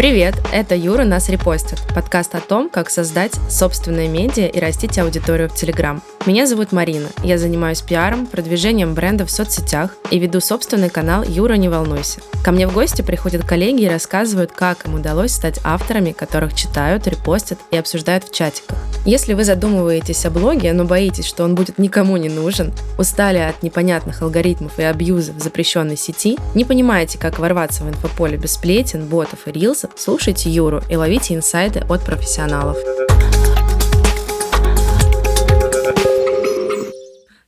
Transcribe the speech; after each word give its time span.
Привет, 0.00 0.36
это 0.50 0.74
Юра 0.74 1.04
«Нас 1.04 1.28
репостит»– 1.28 1.78
подкаст 1.94 2.34
о 2.34 2.40
том, 2.40 2.70
как 2.70 2.88
создать 2.88 3.34
собственное 3.50 4.08
медиа 4.08 4.46
и 4.46 4.58
растить 4.58 4.98
аудиторию 4.98 5.50
в 5.50 5.54
Телеграм. 5.54 6.00
Меня 6.26 6.46
зовут 6.46 6.70
Марина, 6.70 7.08
я 7.24 7.38
занимаюсь 7.38 7.80
пиаром, 7.80 8.26
продвижением 8.26 8.92
бренда 8.92 9.24
в 9.24 9.30
соцсетях 9.30 9.96
и 10.10 10.18
веду 10.18 10.40
собственный 10.40 10.90
канал 10.90 11.24
«Юра, 11.26 11.54
не 11.54 11.70
волнуйся». 11.70 12.20
Ко 12.44 12.52
мне 12.52 12.68
в 12.68 12.74
гости 12.74 13.00
приходят 13.00 13.42
коллеги 13.42 13.84
и 13.84 13.88
рассказывают, 13.88 14.52
как 14.52 14.84
им 14.84 14.96
удалось 14.96 15.32
стать 15.32 15.60
авторами, 15.64 16.12
которых 16.12 16.54
читают, 16.54 17.06
репостят 17.06 17.58
и 17.70 17.76
обсуждают 17.78 18.24
в 18.24 18.34
чатиках. 18.34 18.76
Если 19.06 19.32
вы 19.32 19.44
задумываетесь 19.44 20.26
о 20.26 20.30
блоге, 20.30 20.74
но 20.74 20.84
боитесь, 20.84 21.24
что 21.24 21.42
он 21.42 21.54
будет 21.54 21.78
никому 21.78 22.18
не 22.18 22.28
нужен, 22.28 22.74
устали 22.98 23.38
от 23.38 23.62
непонятных 23.62 24.20
алгоритмов 24.20 24.78
и 24.78 24.82
абьюза 24.82 25.32
в 25.32 25.40
запрещенной 25.40 25.96
сети, 25.96 26.36
не 26.54 26.66
понимаете, 26.66 27.18
как 27.18 27.38
ворваться 27.38 27.82
в 27.82 27.88
инфополе 27.88 28.36
без 28.36 28.52
сплетен, 28.52 29.06
ботов 29.06 29.46
и 29.46 29.52
рилсов, 29.52 29.92
слушайте 29.96 30.50
Юру 30.50 30.82
и 30.90 30.96
ловите 30.96 31.34
инсайды 31.34 31.80
от 31.88 32.04
профессионалов. 32.04 32.76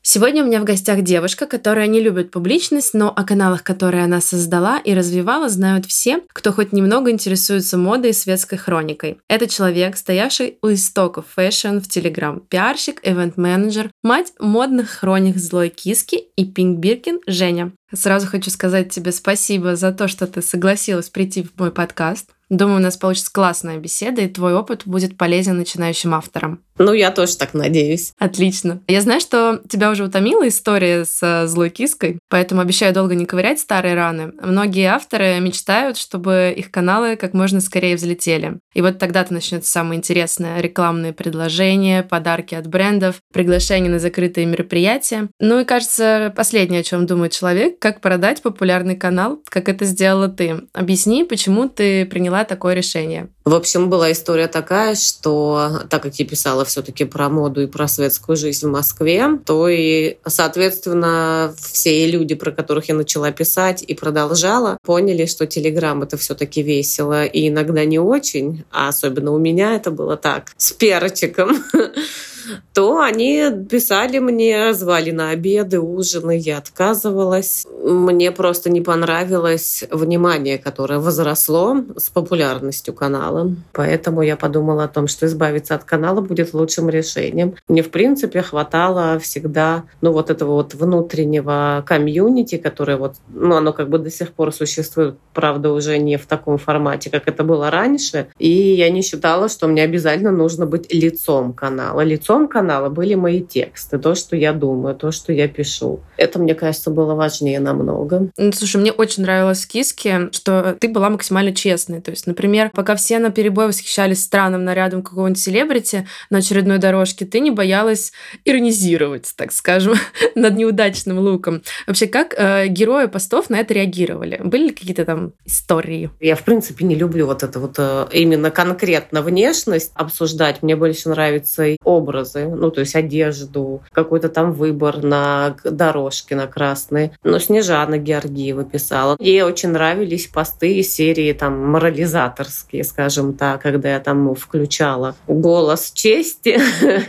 Сегодня 0.05 0.43
у 0.43 0.47
меня 0.47 0.61
в 0.61 0.65
гостях 0.65 1.03
девушка, 1.03 1.47
которая 1.47 1.87
не 1.87 2.01
любит 2.01 2.33
публичность, 2.33 2.93
но 2.93 3.13
о 3.15 3.23
каналах, 3.23 3.63
которые 3.63 4.03
она 4.03 4.21
создала 4.21 4.79
и 4.79 4.95
развивала, 4.95 5.49
знают 5.49 5.87
все, 5.87 6.23
кто 6.33 6.53
хоть 6.53 6.73
немного 6.73 7.13
интересуется 7.13 7.79
модой 7.79 8.11
и 8.11 8.13
светской 8.13 8.59
хроникой. 8.59 9.19
Это 9.29 9.47
человек, 9.47 9.97
стоявший 9.97 10.59
у 10.61 10.73
истоков 10.73 11.27
fashion 11.37 11.79
в 11.79 11.89
Телеграм, 11.89 12.41
пиарщик, 12.41 13.01
ивент-менеджер, 13.05 13.93
мать 14.03 14.33
модных 14.41 14.91
хроник 14.91 15.37
злой 15.37 15.69
киски 15.69 16.17
и 16.17 16.45
Pink 16.47 16.81
Birkin 16.81 17.21
Женя. 17.29 17.71
Сразу 17.95 18.27
хочу 18.27 18.51
сказать 18.51 18.91
тебе 18.91 19.13
спасибо 19.13 19.77
за 19.77 19.93
то, 19.93 20.09
что 20.09 20.27
ты 20.27 20.43
согласилась 20.43 21.11
прийти 21.11 21.45
в 21.45 21.57
мой 21.57 21.71
подкаст. 21.71 22.31
Думаю, 22.53 22.79
у 22.79 22.83
нас 22.83 22.99
получится 22.99 23.33
классная 23.33 23.79
беседа, 23.79 24.21
и 24.21 24.29
твой 24.29 24.55
опыт 24.55 24.83
будет 24.85 25.17
полезен 25.17 25.57
начинающим 25.57 26.15
авторам. 26.15 26.61
Ну, 26.79 26.93
я 26.93 27.11
тоже 27.11 27.37
так 27.37 27.55
надеюсь. 27.55 28.13
Отлично. 28.19 28.81
Я 28.89 29.01
знаю, 29.01 29.21
что 29.21 29.61
тебя 29.69 29.91
уже 29.91 30.05
утомила 30.05 30.49
история 30.49 31.05
с 31.05 31.19
э, 31.23 31.47
злой 31.47 31.71
киской, 31.71 32.19
поэтому 32.29 32.61
обещаю 32.61 32.95
долго 32.95 33.15
не 33.15 33.27
ковырять 33.27 33.61
старые 33.61 33.95
раны. 33.95 34.33
Многие 34.43 34.87
авторы 34.87 35.39
мечтают, 35.41 35.97
чтобы 35.97 36.55
их 36.57 36.71
каналы 36.71 37.17
как 37.17 37.35
можно 37.35 37.61
скорее 37.61 37.97
взлетели. 37.97 38.59
И 38.75 38.81
вот 38.81 38.99
тогда-то 38.99 39.33
начнется 39.35 39.71
самое 39.71 39.99
интересное. 39.99 40.61
Рекламные 40.61 41.13
предложения, 41.13 42.03
подарки 42.03 42.55
от 42.55 42.67
брендов, 42.67 43.17
приглашения 43.33 43.91
на 43.91 43.99
закрытые 43.99 44.47
мероприятия. 44.47 45.29
Ну 45.41 45.61
и, 45.61 45.65
кажется, 45.65 46.33
последнее, 46.35 46.81
о 46.81 46.85
чем 46.85 47.07
думает 47.07 47.33
человек, 47.33 47.79
как 47.79 48.01
продать 48.01 48.43
популярный 48.43 48.97
канал, 48.97 49.41
как 49.49 49.69
это 49.69 49.85
сделала 49.85 50.29
ты. 50.29 50.63
Объясни, 50.73 51.25
почему 51.25 51.69
ты 51.69 52.07
приняла 52.07 52.45
такое 52.45 52.75
решение. 52.75 53.29
В 53.45 53.55
общем, 53.55 53.91
была 53.91 54.13
история 54.13 54.47
такая, 54.47 54.95
что 54.95 55.83
так 55.91 56.03
как 56.03 56.15
я 56.15 56.25
писала 56.25 56.65
все-таки 56.65 57.05
про 57.05 57.29
моду 57.29 57.63
и 57.63 57.67
про 57.67 57.89
светскую 57.89 58.37
жизнь 58.37 58.67
в 58.67 58.71
Москве, 58.71 59.25
то 59.45 59.69
и, 59.69 60.17
соответственно, 60.25 61.53
все 61.59 62.09
люди, 62.09 62.37
про 62.37 62.53
которых 62.53 62.89
я 62.89 62.95
начала 62.95 63.33
писать 63.33 63.83
и 63.83 63.95
продолжала, 63.95 64.79
поняли, 64.85 65.27
что 65.27 65.47
Телеграм— 65.47 66.03
это 66.05 66.17
все-таки 66.17 66.63
весело 66.63 67.25
и 67.25 67.49
иногда 67.49 67.85
не 67.85 67.99
очень, 67.99 68.65
а 68.71 68.89
особенно 68.89 69.33
у 69.33 69.39
меня 69.39 69.75
это 69.75 69.91
было 69.91 70.17
так, 70.17 70.53
с 70.57 70.73
перчиком. 70.73 71.65
то 72.75 73.01
они 73.01 73.45
писали 73.69 74.19
мне, 74.19 74.75
звали 74.75 75.11
на 75.11 75.31
обеды, 75.31 75.81
ужины, 75.81 76.39
я 76.39 76.59
отказывалась. 76.59 77.67
Мне 77.85 78.33
просто 78.33 78.71
не 78.71 78.81
понравилось 78.81 79.85
внимание, 79.91 80.59
которое 80.59 80.99
возросло 80.99 81.77
с 81.97 82.11
популярностью 82.11 82.95
канала. 82.95 83.55
Поэтому 83.73 84.23
я 84.23 84.37
подумала 84.37 84.85
о 84.85 84.89
том, 84.89 85.07
что 85.07 85.27
избавиться 85.27 85.75
от 85.75 85.85
канала 85.85 86.21
будет 86.21 86.55
лучшим 86.55 86.89
решением. 86.89 87.55
Мне, 87.69 87.83
в 87.83 87.91
принципе, 87.91 88.43
хватало 88.43 89.19
всегда, 89.19 89.85
ну, 90.01 90.13
вот 90.13 90.31
этого 90.31 90.53
вот 90.53 90.75
внутреннего 90.75 91.85
комьюнити, 91.87 92.57
которое 92.57 92.97
вот, 92.97 93.15
ну, 93.29 93.57
оно 93.57 93.73
как 93.73 93.89
бы 93.89 93.99
до 93.99 94.11
сих 94.11 94.33
пор 94.33 94.53
существует, 94.53 95.17
правда, 95.35 95.73
уже 95.73 95.99
не 95.99 96.17
в 96.17 96.27
таком 96.27 96.59
формате, 96.59 97.11
как 97.11 97.29
это 97.29 97.45
было 97.45 97.71
раньше. 97.71 98.29
И 98.39 98.51
я 98.51 98.91
не 98.91 99.03
считала, 99.03 99.49
что 99.49 99.67
мне 99.69 99.83
обязательно 99.83 100.33
нужно 100.33 100.67
быть 100.67 100.93
лицом 100.93 101.53
канала. 101.53 102.01
Лицом 102.03 102.32
лицом 102.33 102.49
канала 102.49 102.89
были 102.89 103.15
мои 103.15 103.43
тексты, 103.43 103.99
то, 103.99 104.15
что 104.15 104.37
я 104.37 104.53
думаю, 104.53 104.95
то, 104.95 105.13
что 105.13 105.33
я 105.33 105.49
пишу. 105.49 106.01
Это, 106.17 106.39
мне 106.39 106.55
кажется, 106.55 106.91
было 106.91 107.15
важнее 107.15 107.61
намного. 107.61 108.31
Ну, 108.39 108.53
слушай, 108.53 108.81
мне 108.81 108.91
очень 108.91 109.23
нравилось 109.23 109.65
в 109.65 109.69
Киске, 109.69 110.31
что 110.33 110.75
ты 110.81 110.89
была 110.89 111.11
максимально 111.11 111.55
честной. 111.55 112.01
То 112.01 112.11
есть, 112.11 112.27
например, 112.27 112.71
пока 112.75 112.97
все 112.97 113.19
на 113.19 113.31
перебой 113.31 113.67
восхищались 113.67 114.23
странным 114.23 114.65
нарядом 114.65 115.03
какого-нибудь 115.03 115.43
селебрити 115.43 116.07
на 116.31 116.39
очередной 116.39 116.79
дорожке, 116.79 117.27
ты 117.27 117.41
не 117.41 117.51
боялась 117.51 118.13
иронизировать, 118.47 119.31
так 119.37 119.53
скажем, 119.53 119.95
над 120.35 120.57
неудачным 120.57 121.19
луком. 121.19 121.63
Вообще, 121.87 122.07
как 122.07 122.35
э, 122.39 122.69
герои 122.69 123.07
постов 123.07 123.51
на 123.51 123.61
это 123.61 123.75
реагировали? 123.75 124.41
Были 124.43 124.69
ли 124.69 124.71
какие-то 124.71 125.05
там 125.05 125.33
истории? 125.45 126.11
Я, 126.21 126.37
в 126.37 126.45
принципе, 126.45 126.87
не 126.87 126.95
люблю 126.95 127.27
вот 127.27 127.43
это 127.43 127.61
вот 127.61 127.75
э, 127.77 128.07
именно 128.13 128.51
конкретно 128.51 129.21
внешность 129.21 129.93
обсуждать. 129.95 130.63
Мне 130.63 130.77
больше 130.77 131.11
нравится 131.11 131.77
образ 131.85 132.22
образы, 132.23 132.49
ну, 132.49 132.71
то 132.71 132.81
есть 132.81 132.95
одежду, 132.95 133.83
какой-то 133.93 134.29
там 134.29 134.53
выбор 134.53 135.03
на 135.03 135.57
дорожке 135.65 136.37
на 136.37 136.47
красной. 136.47 137.13
Но 137.25 137.39
Снежана 137.39 137.99
Георгиева 137.99 138.65
писала. 138.65 139.17
Ей 139.19 139.43
очень 139.43 139.71
нравились 139.71 140.27
посты 140.27 140.79
из 140.79 140.95
серии 140.95 141.33
там 141.33 141.59
морализаторские, 141.71 142.85
скажем 142.85 143.35
так, 143.35 143.63
когда 143.63 143.93
я 143.93 144.01
там 144.01 144.35
включала 144.35 145.15
голос 145.27 145.91
чести 145.93 146.59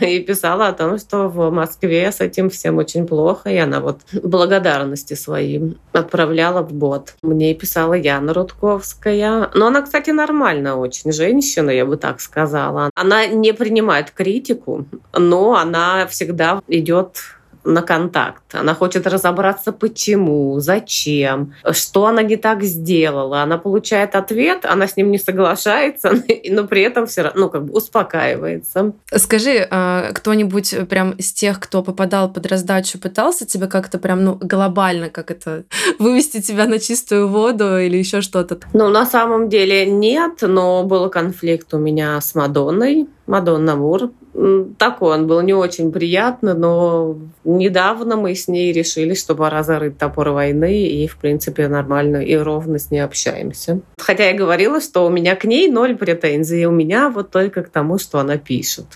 и 0.04 0.20
писала 0.20 0.68
о 0.68 0.72
том, 0.72 0.98
что 0.98 1.28
в 1.28 1.50
Москве 1.50 2.10
с 2.10 2.20
этим 2.20 2.50
всем 2.50 2.78
очень 2.78 3.06
плохо, 3.06 3.50
и 3.50 3.56
она 3.56 3.80
вот 3.80 4.00
благодарности 4.22 5.14
своим 5.14 5.78
отправляла 5.92 6.62
в 6.62 6.72
бот. 6.72 7.14
Мне 7.22 7.54
писала 7.54 7.94
Яна 7.94 8.34
Рудковская. 8.34 9.50
Но 9.54 9.66
она, 9.66 9.82
кстати, 9.82 10.10
нормальная 10.10 10.74
очень 10.74 11.12
женщина, 11.12 11.70
я 11.70 11.86
бы 11.86 11.96
так 11.96 12.20
сказала. 12.20 12.90
Она 12.94 13.26
не 13.26 13.52
принимает 13.52 14.10
критику, 14.10 14.86
но 15.12 15.56
она 15.56 16.06
всегда 16.06 16.60
идет 16.68 17.22
на 17.64 17.82
контакт. 17.82 18.42
Она 18.52 18.74
хочет 18.74 19.06
разобраться, 19.06 19.72
почему, 19.72 20.60
зачем, 20.60 21.54
что 21.72 22.06
она 22.06 22.22
не 22.22 22.36
так 22.36 22.62
сделала. 22.62 23.42
Она 23.42 23.58
получает 23.58 24.14
ответ, 24.14 24.64
она 24.64 24.86
с 24.86 24.96
ним 24.96 25.10
не 25.10 25.18
соглашается, 25.18 26.12
но 26.50 26.64
при 26.66 26.82
этом 26.82 27.06
все 27.06 27.22
равно 27.22 27.44
ну, 27.44 27.50
как 27.50 27.64
бы 27.64 27.72
успокаивается. 27.72 28.92
Скажи, 29.16 29.66
а 29.70 30.12
кто-нибудь 30.12 30.88
прям 30.88 31.12
из 31.12 31.32
тех, 31.32 31.58
кто 31.58 31.82
попадал 31.82 32.32
под 32.32 32.46
раздачу, 32.46 32.98
пытался 32.98 33.46
тебя 33.46 33.66
как-то 33.66 33.98
прям 33.98 34.24
ну, 34.24 34.38
глобально 34.40 35.08
как 35.08 35.30
это 35.30 35.64
вывести 35.98 36.40
тебя 36.40 36.66
на 36.66 36.78
чистую 36.78 37.28
воду 37.28 37.78
или 37.78 37.96
еще 37.96 38.20
что-то? 38.20 38.58
Ну, 38.72 38.88
на 38.88 39.06
самом 39.06 39.48
деле 39.48 39.86
нет, 39.86 40.38
но 40.42 40.84
был 40.84 41.08
конфликт 41.10 41.72
у 41.74 41.78
меня 41.78 42.20
с 42.20 42.34
Мадонной. 42.34 43.08
Мадонна 43.26 43.76
Мур. 43.76 44.10
Такой 44.78 45.14
он 45.14 45.26
был 45.26 45.40
не 45.40 45.54
очень 45.54 45.92
приятный, 45.92 46.54
но 46.54 47.16
недавно 47.44 48.16
мы 48.16 48.34
с 48.34 48.48
ней 48.48 48.72
решили, 48.72 49.14
что 49.14 49.34
пора 49.34 49.62
зарыть 49.62 49.96
топор 49.96 50.30
войны, 50.30 50.86
и, 50.86 51.06
в 51.06 51.16
принципе, 51.18 51.68
нормально 51.68 52.16
и 52.16 52.34
ровно 52.34 52.78
с 52.78 52.90
ней 52.90 53.00
общаемся. 53.00 53.80
Хотя 53.96 54.30
я 54.30 54.36
говорила, 54.36 54.80
что 54.80 55.06
у 55.06 55.10
меня 55.10 55.36
к 55.36 55.44
ней 55.44 55.70
ноль 55.70 55.96
претензий, 55.96 56.66
у 56.66 56.72
меня 56.72 57.10
вот 57.10 57.30
только 57.30 57.62
к 57.62 57.68
тому, 57.68 57.98
что 57.98 58.18
она 58.18 58.36
пишет. 58.36 58.86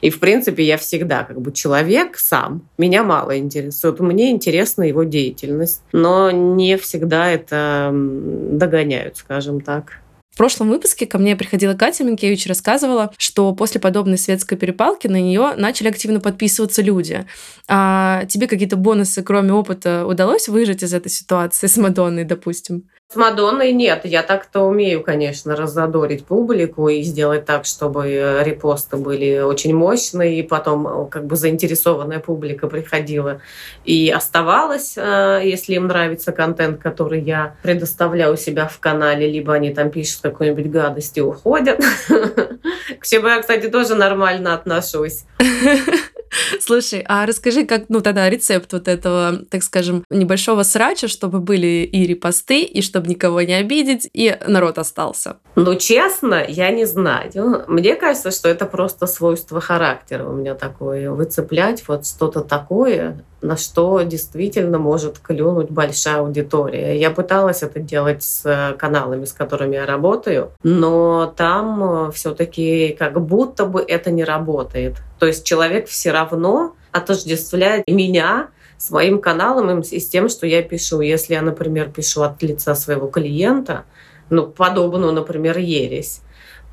И, 0.00 0.10
в 0.10 0.18
принципе, 0.18 0.64
я 0.64 0.78
всегда 0.78 1.24
как 1.24 1.40
бы 1.40 1.52
человек 1.52 2.16
сам. 2.16 2.68
Меня 2.78 3.02
мало 3.02 3.38
интересует. 3.38 4.00
Мне 4.00 4.30
интересна 4.30 4.84
его 4.84 5.04
деятельность. 5.04 5.82
Но 5.92 6.30
не 6.30 6.78
всегда 6.78 7.30
это 7.30 7.90
догоняют, 7.92 9.18
скажем 9.18 9.60
так. 9.60 10.00
В 10.36 10.38
прошлом 10.38 10.68
выпуске 10.68 11.06
ко 11.06 11.16
мне 11.16 11.34
приходила 11.34 11.72
Катя 11.72 12.04
Минкевич, 12.04 12.46
рассказывала, 12.46 13.10
что 13.16 13.54
после 13.54 13.80
подобной 13.80 14.18
светской 14.18 14.56
перепалки 14.56 15.06
на 15.06 15.18
нее 15.18 15.54
начали 15.56 15.88
активно 15.88 16.20
подписываться 16.20 16.82
люди. 16.82 17.24
А 17.68 18.26
тебе 18.26 18.46
какие-то 18.46 18.76
бонусы, 18.76 19.22
кроме 19.22 19.54
опыта, 19.54 20.04
удалось 20.06 20.48
выжить 20.48 20.82
из 20.82 20.92
этой 20.92 21.08
ситуации 21.08 21.68
с 21.68 21.78
Мадонной, 21.78 22.24
допустим? 22.24 22.82
С 23.08 23.14
Мадонной 23.14 23.72
нет. 23.72 24.00
Я 24.04 24.24
так-то 24.24 24.62
умею, 24.62 25.00
конечно, 25.00 25.54
разодорить 25.54 26.24
публику 26.24 26.88
и 26.88 27.02
сделать 27.02 27.44
так, 27.44 27.64
чтобы 27.64 28.42
репосты 28.44 28.96
были 28.96 29.38
очень 29.38 29.76
мощные, 29.76 30.40
и 30.40 30.42
потом 30.42 30.88
э, 30.88 31.08
как 31.08 31.24
бы 31.26 31.36
заинтересованная 31.36 32.18
публика 32.18 32.66
приходила 32.66 33.40
и 33.84 34.10
оставалась, 34.10 34.94
э, 34.96 35.40
если 35.44 35.74
им 35.74 35.86
нравится 35.86 36.32
контент, 36.32 36.80
который 36.82 37.20
я 37.20 37.54
предоставляю 37.62 38.34
у 38.34 38.36
себя 38.36 38.66
в 38.66 38.80
канале, 38.80 39.30
либо 39.30 39.54
они 39.54 39.72
там 39.72 39.90
пишут 39.90 40.22
какую-нибудь 40.22 40.66
гадость 40.66 41.16
и 41.16 41.20
уходят. 41.20 41.78
К 42.08 43.06
чему 43.06 43.28
я, 43.28 43.40
кстати, 43.40 43.68
тоже 43.68 43.94
нормально 43.94 44.52
отношусь. 44.52 45.26
Слушай, 46.60 47.04
а 47.06 47.26
расскажи, 47.26 47.64
как, 47.64 47.84
ну, 47.88 48.00
тогда 48.00 48.28
рецепт 48.28 48.72
вот 48.72 48.88
этого, 48.88 49.38
так 49.50 49.62
скажем, 49.62 50.04
небольшого 50.10 50.62
срача, 50.62 51.08
чтобы 51.08 51.40
были 51.40 51.88
и 51.90 52.06
репосты, 52.06 52.62
и 52.62 52.82
чтобы 52.82 53.08
никого 53.08 53.42
не 53.42 53.54
обидеть, 53.54 54.08
и 54.12 54.36
народ 54.46 54.78
остался. 54.78 55.36
Ну, 55.54 55.74
честно, 55.76 56.44
я 56.46 56.70
не 56.70 56.84
знаю. 56.84 57.64
Мне 57.66 57.94
кажется, 57.94 58.30
что 58.30 58.48
это 58.48 58.66
просто 58.66 59.06
свойство 59.06 59.60
характера 59.60 60.28
у 60.28 60.32
меня 60.32 60.54
такое. 60.54 61.10
Выцеплять 61.10 61.82
вот 61.88 62.06
что-то 62.06 62.40
такое, 62.40 63.24
на 63.42 63.56
что 63.56 64.00
действительно 64.02 64.78
может 64.78 65.18
клюнуть 65.18 65.70
большая 65.70 66.18
аудитория. 66.18 66.98
Я 66.98 67.10
пыталась 67.10 67.62
это 67.62 67.80
делать 67.80 68.22
с 68.22 68.74
каналами, 68.78 69.24
с 69.24 69.32
которыми 69.32 69.74
я 69.76 69.86
работаю, 69.86 70.52
но 70.62 71.32
там 71.36 72.08
э, 72.08 72.12
все-таки 72.12 72.96
как 72.98 73.20
будто 73.20 73.66
бы 73.66 73.84
это 73.86 74.10
не 74.10 74.24
работает. 74.24 74.96
То 75.18 75.26
есть 75.26 75.44
человек 75.44 75.88
все 75.88 76.12
равно 76.12 76.74
отождествляет 76.92 77.86
меня 77.86 78.48
с 78.78 78.90
моим 78.90 79.20
каналом 79.20 79.80
и 79.80 79.98
с 80.00 80.08
тем, 80.08 80.28
что 80.28 80.46
я 80.46 80.62
пишу. 80.62 81.00
Если 81.00 81.34
я, 81.34 81.42
например, 81.42 81.90
пишу 81.90 82.22
от 82.22 82.42
лица 82.42 82.74
своего 82.74 83.06
клиента, 83.06 83.84
ну, 84.28 84.46
подобную, 84.46 85.12
например, 85.12 85.58
ересь, 85.58 86.20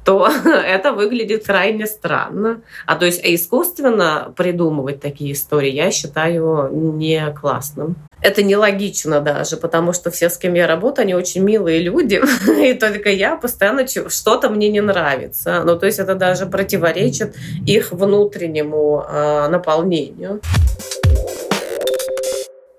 то 0.06 0.28
это 0.46 0.94
выглядит 0.94 1.46
крайне 1.46 1.86
странно. 1.86 2.62
А 2.86 2.96
то 2.96 3.06
есть 3.06 3.22
искусственно 3.24 4.34
придумывать 4.36 5.02
такие 5.02 5.34
истории 5.34 5.72
я 5.72 5.92
считаю 5.92 6.70
не 6.72 7.32
классным. 7.32 7.96
Это 8.22 8.42
нелогично 8.42 9.20
даже, 9.20 9.58
потому 9.58 9.92
что 9.92 10.10
все, 10.10 10.30
с 10.30 10.38
кем 10.38 10.54
я 10.54 10.66
работаю, 10.66 11.04
они 11.04 11.14
очень 11.14 11.44
милые 11.44 11.80
люди, 11.80 12.22
и 12.62 12.74
только 12.74 13.10
я 13.10 13.36
постоянно 13.36 13.86
что-то 13.88 14.50
мне 14.50 14.70
не 14.70 14.82
нравится. 14.82 15.62
Ну, 15.66 15.78
то 15.78 15.86
есть 15.86 16.00
это 16.00 16.16
даже 16.16 16.46
противоречит 16.46 17.36
их 17.66 17.92
внутреннему 17.92 19.06
э, 19.06 19.48
наполнению. 19.50 20.40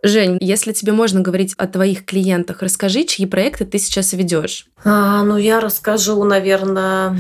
Жень, 0.04 0.36
если 0.42 0.72
тебе 0.72 0.92
можно 0.92 1.22
говорить 1.22 1.54
о 1.56 1.66
твоих 1.66 2.04
клиентах, 2.04 2.60
расскажи, 2.60 3.04
чьи 3.04 3.24
проекты 3.24 3.64
ты 3.64 3.78
сейчас 3.78 4.12
ведешь. 4.12 4.66
А, 4.84 5.22
ну, 5.22 5.38
я 5.38 5.60
расскажу, 5.60 6.22
наверное, 6.24 7.16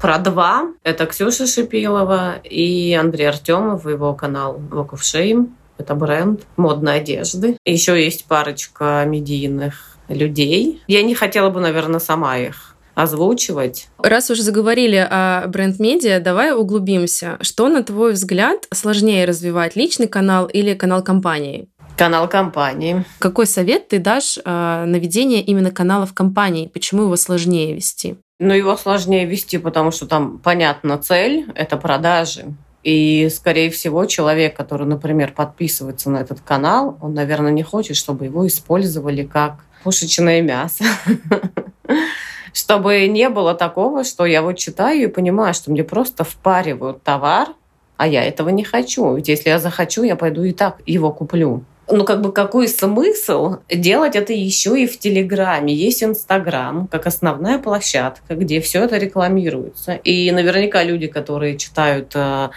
про 0.00 0.16
два. 0.16 0.72
Это 0.84 1.04
Ксюша 1.04 1.46
Шипилова 1.46 2.36
и 2.44 2.94
Андрей 2.94 3.28
Артемов, 3.28 3.84
его 3.84 4.14
канал 4.14 4.58
Walk 4.70 4.92
of 4.92 5.00
Shame. 5.00 5.50
Это 5.76 5.94
бренд 5.94 6.44
модной 6.56 6.96
одежды. 6.96 7.58
Еще 7.66 8.02
есть 8.02 8.24
парочка 8.24 9.04
медийных 9.06 9.98
людей. 10.08 10.82
Я 10.86 11.02
не 11.02 11.14
хотела 11.14 11.50
бы, 11.50 11.60
наверное, 11.60 12.00
сама 12.00 12.38
их 12.38 12.74
озвучивать. 12.94 13.86
Раз 13.98 14.30
уж 14.30 14.40
заговорили 14.40 14.96
о 14.96 15.46
бренд-медиа, 15.46 16.18
давай 16.20 16.52
углубимся. 16.52 17.38
Что, 17.42 17.68
на 17.68 17.84
твой 17.84 18.14
взгляд, 18.14 18.66
сложнее 18.72 19.24
развивать, 19.24 19.76
личный 19.76 20.08
канал 20.08 20.46
или 20.46 20.74
канал 20.74 21.04
компании? 21.04 21.68
Канал 21.98 22.28
компании. 22.28 23.04
Какой 23.18 23.44
совет 23.44 23.88
ты 23.88 23.98
дашь 23.98 24.38
э, 24.38 24.40
на 24.44 24.96
ведение 24.96 25.42
именно 25.42 25.72
каналов 25.72 26.14
компании? 26.14 26.68
Почему 26.68 27.02
его 27.02 27.16
сложнее 27.16 27.74
вести? 27.74 28.14
Ну, 28.38 28.54
его 28.54 28.76
сложнее 28.76 29.26
вести, 29.26 29.58
потому 29.58 29.90
что 29.90 30.06
там, 30.06 30.38
понятна 30.38 30.98
цель– 30.98 31.50
это 31.56 31.76
продажи. 31.76 32.54
И, 32.84 33.28
скорее 33.30 33.70
всего, 33.70 34.04
человек, 34.04 34.56
который, 34.56 34.86
например, 34.86 35.32
подписывается 35.32 36.08
на 36.08 36.18
этот 36.18 36.40
канал, 36.40 36.96
он, 37.00 37.14
наверное, 37.14 37.50
не 37.50 37.64
хочет, 37.64 37.96
чтобы 37.96 38.26
его 38.26 38.46
использовали 38.46 39.24
как 39.24 39.64
пушечное 39.82 40.40
мясо. 40.40 40.84
Чтобы 42.52 43.08
не 43.08 43.28
было 43.28 43.54
такого, 43.54 44.04
что 44.04 44.24
я 44.24 44.42
вот 44.42 44.56
читаю 44.56 45.02
и 45.02 45.06
понимаю, 45.08 45.52
что 45.52 45.70
мне 45.70 45.84
просто 45.84 46.24
впаривают 46.24 47.02
товар, 47.02 47.48
а 47.96 48.06
я 48.06 48.24
этого 48.24 48.48
не 48.50 48.64
хочу. 48.64 49.16
Ведь 49.16 49.28
если 49.28 49.50
я 49.50 49.58
захочу, 49.58 50.02
я 50.04 50.16
пойду 50.16 50.44
и 50.44 50.52
так 50.52 50.80
его 50.86 51.12
куплю 51.12 51.64
ну, 51.90 52.04
как 52.04 52.20
бы 52.20 52.32
какой 52.32 52.68
смысл 52.68 53.56
делать 53.70 54.16
это 54.16 54.32
еще 54.32 54.80
и 54.80 54.86
в 54.86 54.98
Телеграме? 54.98 55.74
Есть 55.74 56.02
Инстаграм 56.02 56.86
как 56.86 57.06
основная 57.06 57.58
площадка, 57.58 58.34
где 58.34 58.60
все 58.60 58.84
это 58.84 58.98
рекламируется. 58.98 59.94
И 59.94 60.30
наверняка 60.30 60.82
люди, 60.82 61.06
которые 61.06 61.56
читают 61.56 62.12
э, 62.14 62.50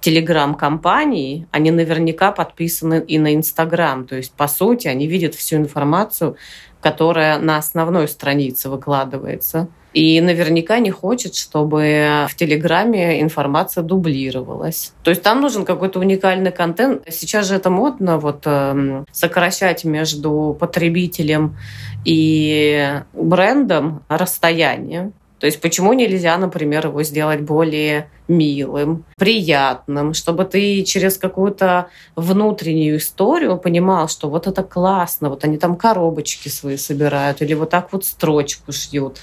телеграм-компании, 0.00 1.46
они 1.50 1.70
наверняка 1.70 2.32
подписаны 2.32 3.02
и 3.06 3.18
на 3.18 3.34
Инстаграм. 3.34 4.06
То 4.06 4.16
есть, 4.16 4.32
по 4.32 4.46
сути, 4.46 4.88
они 4.88 5.06
видят 5.06 5.34
всю 5.34 5.56
информацию, 5.56 6.36
которая 6.80 7.38
на 7.38 7.56
основной 7.56 8.06
странице 8.06 8.68
выкладывается. 8.68 9.68
И 9.96 10.20
наверняка 10.20 10.78
не 10.78 10.90
хочет, 10.90 11.34
чтобы 11.34 12.26
в 12.28 12.34
Телеграме 12.34 13.22
информация 13.22 13.82
дублировалась. 13.82 14.92
То 15.02 15.08
есть 15.08 15.22
там 15.22 15.40
нужен 15.40 15.64
какой-то 15.64 16.00
уникальный 16.00 16.52
контент. 16.52 17.04
Сейчас 17.08 17.46
же 17.46 17.54
это 17.54 17.70
модно 17.70 18.18
вот 18.18 18.42
э, 18.44 19.04
сокращать 19.10 19.84
между 19.84 20.54
потребителем 20.60 21.56
и 22.04 23.00
брендом 23.14 24.02
расстояние. 24.10 25.12
То 25.38 25.46
есть 25.46 25.62
почему 25.62 25.94
нельзя, 25.94 26.36
например, 26.36 26.88
его 26.88 27.02
сделать 27.02 27.40
более 27.40 28.10
милым, 28.28 29.06
приятным, 29.16 30.12
чтобы 30.12 30.44
ты 30.44 30.82
через 30.82 31.16
какую-то 31.16 31.88
внутреннюю 32.16 32.98
историю 32.98 33.56
понимал, 33.56 34.08
что 34.08 34.28
вот 34.28 34.46
это 34.46 34.62
классно, 34.62 35.30
вот 35.30 35.44
они 35.44 35.56
там 35.56 35.76
коробочки 35.76 36.48
свои 36.48 36.76
собирают 36.76 37.40
или 37.40 37.54
вот 37.54 37.70
так 37.70 37.92
вот 37.92 38.04
строчку 38.04 38.72
шьют. 38.72 39.18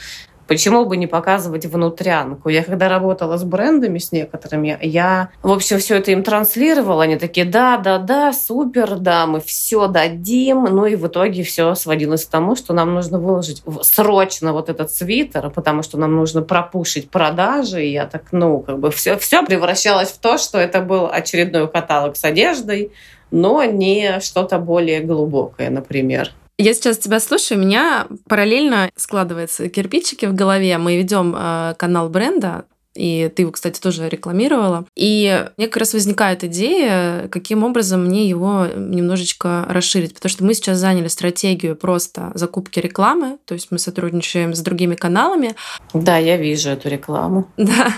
Почему 0.47 0.85
бы 0.85 0.97
не 0.97 1.07
показывать 1.07 1.65
внутрянку? 1.65 2.49
Я 2.49 2.63
когда 2.63 2.89
работала 2.89 3.37
с 3.37 3.43
брендами, 3.43 3.97
с 3.97 4.11
некоторыми, 4.11 4.77
я, 4.81 5.29
в 5.41 5.51
общем, 5.51 5.79
все 5.79 5.97
это 5.97 6.11
им 6.11 6.23
транслировала. 6.23 7.03
Они 7.03 7.17
такие, 7.17 7.45
да, 7.45 7.77
да, 7.77 7.97
да, 7.97 8.33
супер, 8.33 8.97
да, 8.97 9.25
мы 9.25 9.39
все 9.39 9.87
дадим. 9.87 10.65
Ну 10.65 10.85
и 10.85 10.95
в 10.95 11.07
итоге 11.07 11.43
все 11.43 11.75
сводилось 11.75 12.25
к 12.25 12.29
тому, 12.29 12.55
что 12.55 12.73
нам 12.73 12.93
нужно 12.93 13.19
выложить 13.19 13.63
срочно 13.81 14.53
вот 14.53 14.69
этот 14.69 14.91
свитер, 14.91 15.49
потому 15.49 15.81
что 15.83 15.97
нам 15.97 16.15
нужно 16.15 16.41
пропушить 16.41 17.09
продажи. 17.09 17.85
И 17.85 17.91
я 17.91 18.05
так, 18.05 18.23
ну, 18.31 18.59
как 18.59 18.79
бы 18.79 18.91
все, 18.91 19.17
все 19.17 19.45
превращалось 19.45 20.09
в 20.09 20.17
то, 20.17 20.37
что 20.37 20.57
это 20.57 20.81
был 20.81 21.09
очередной 21.11 21.67
каталог 21.69 22.17
с 22.17 22.23
одеждой, 22.23 22.91
но 23.31 23.63
не 23.63 24.19
что-то 24.19 24.59
более 24.59 24.99
глубокое, 24.99 25.69
например. 25.69 26.31
Я 26.57 26.73
сейчас 26.73 26.99
тебя 26.99 27.19
слушаю, 27.19 27.59
у 27.59 27.61
меня 27.61 28.07
параллельно 28.27 28.91
складываются 28.95 29.69
кирпичики 29.69 30.25
в 30.25 30.35
голове. 30.35 30.77
Мы 30.77 30.97
ведем 30.97 31.33
э, 31.35 31.73
канал 31.77 32.09
бренда, 32.09 32.65
и 32.95 33.31
ты 33.35 33.43
его, 33.43 33.51
кстати, 33.51 33.79
тоже 33.79 34.07
рекламировала. 34.07 34.85
И 34.95 35.47
мне 35.57 35.67
как 35.67 35.77
раз 35.77 35.93
возникает 35.93 36.43
идея, 36.43 37.27
каким 37.29 37.63
образом 37.63 38.05
мне 38.05 38.29
его 38.29 38.67
немножечко 38.75 39.65
расширить. 39.67 40.13
Потому 40.13 40.29
что 40.29 40.43
мы 40.43 40.53
сейчас 40.53 40.77
заняли 40.77 41.07
стратегию 41.07 41.75
просто 41.75 42.31
закупки 42.35 42.79
рекламы, 42.79 43.39
то 43.45 43.55
есть 43.55 43.71
мы 43.71 43.79
сотрудничаем 43.79 44.53
с 44.53 44.59
другими 44.59 44.95
каналами. 44.95 45.55
Да, 45.93 46.17
я 46.17 46.37
вижу 46.37 46.69
эту 46.69 46.89
рекламу. 46.89 47.51
Да, 47.63 47.93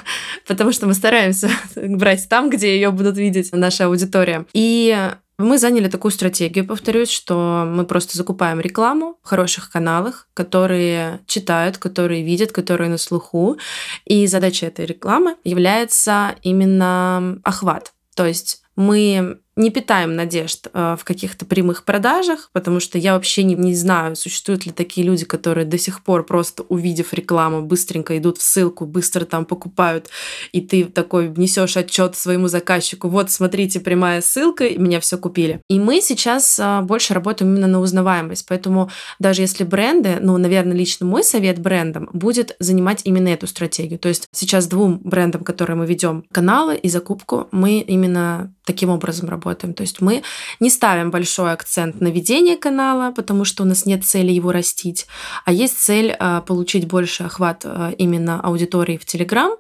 потому 0.48 0.72
что 0.72 0.86
мы 0.86 0.94
стараемся 0.94 1.50
брать 1.76 2.30
там, 2.30 2.50
где 2.50 2.76
ее 2.76 2.92
будут 2.92 3.18
видеть 3.18 3.50
наша 3.52 3.86
аудитория. 3.86 4.46
И 4.54 4.96
мы 5.38 5.58
заняли 5.58 5.90
такую 5.90 6.12
стратегию, 6.12 6.66
повторюсь, 6.66 7.10
что 7.10 7.66
мы 7.68 7.86
просто 7.86 8.18
закупаем 8.18 8.60
рекламу 8.60 9.18
в 9.22 9.28
хороших 9.28 9.70
каналах, 9.70 10.28
которые 10.34 11.20
читают, 11.28 11.78
которые 11.78 12.24
видят, 12.24 12.52
которые 12.52 12.90
на 12.90 12.98
слуху. 12.98 13.58
И 14.06 14.28
задача 14.28 14.68
этой 14.68 14.86
рекламы 14.86 15.36
является 15.44 16.36
именно 16.42 17.40
охват. 17.44 17.94
То 18.16 18.26
есть 18.26 18.62
мы 18.76 19.40
не 19.56 19.70
питаем 19.70 20.16
надежд 20.16 20.68
э, 20.74 20.98
в 21.00 21.04
каких-то 21.06 21.46
прямых 21.46 21.86
продажах, 21.86 22.50
потому 22.52 22.80
что 22.80 22.98
я 22.98 23.14
вообще 23.14 23.44
не, 23.44 23.56
не 23.56 23.74
знаю, 23.74 24.16
существуют 24.16 24.66
ли 24.66 24.72
такие 24.72 25.08
люди, 25.08 25.24
которые 25.24 25.66
до 25.66 25.78
сих 25.78 26.04
пор 26.04 26.26
просто 26.26 26.64
увидев 26.64 27.14
рекламу, 27.14 27.62
быстренько 27.62 28.18
идут 28.18 28.38
в 28.38 28.42
ссылку, 28.42 28.86
быстро 28.86 29.24
там 29.24 29.46
покупают, 29.46 30.10
и 30.52 30.60
ты 30.60 30.86
такой 30.86 31.30
внесешь 31.30 31.78
отчет 31.78 32.18
своему 32.18 32.48
заказчику, 32.50 33.08
вот 33.08 33.32
смотрите, 33.32 33.80
прямая 33.80 34.22
ссылка, 34.22 34.66
и 34.66 34.78
меня 34.78 35.00
все 35.00 35.18
купили. 35.18 35.62
И 35.70 35.80
мы 35.80 36.02
сейчас 36.02 36.60
э, 36.60 36.82
больше 36.82 37.14
работаем 37.14 37.54
именно 37.54 37.68
на 37.68 37.80
узнаваемость, 37.80 38.46
поэтому 38.48 38.90
даже 39.20 39.42
если 39.42 39.64
бренды, 39.64 40.18
ну, 40.20 40.38
наверное, 40.38 40.76
лично 40.76 41.06
мой 41.06 41.24
совет 41.24 41.60
брендам 41.60 42.10
будет 42.12 42.58
занимать 42.60 43.02
именно 43.06 43.30
эту 43.30 43.48
стратегию. 43.48 44.00
То 44.00 44.10
есть 44.10 44.28
сейчас 44.34 44.68
двум 44.68 45.00
брендам, 45.02 45.46
которые 45.46 45.78
мы 45.78 45.86
ведем 45.86 46.26
каналы 46.32 46.76
и 46.76 46.90
закупку, 46.90 47.48
мы 47.52 47.80
именно 47.80 48.54
таким 48.66 48.90
образом 48.90 49.30
работаем 49.30 49.45
работаем. 49.46 49.74
То 49.74 49.84
есть 49.84 50.02
мы 50.02 50.24
не 50.60 50.70
ставим 50.70 51.12
большой 51.12 51.54
акцент 51.54 52.02
на 52.02 52.08
ведение 52.08 52.58
канала, 52.58 53.12
потому 53.12 53.46
что 53.46 53.64
у 53.64 53.66
нас 53.66 53.86
нет 53.86 54.04
цели 54.04 54.32
его 54.32 54.52
растить, 54.52 55.08
а 55.46 55.52
есть 55.52 55.78
цель 55.80 56.16
а, 56.20 56.42
получить 56.42 56.88
больше 56.88 57.24
охват 57.24 57.62
а, 57.66 57.92
именно 57.98 58.42
аудитории 58.42 58.98
в 58.98 59.06
Телеграм 59.06 59.52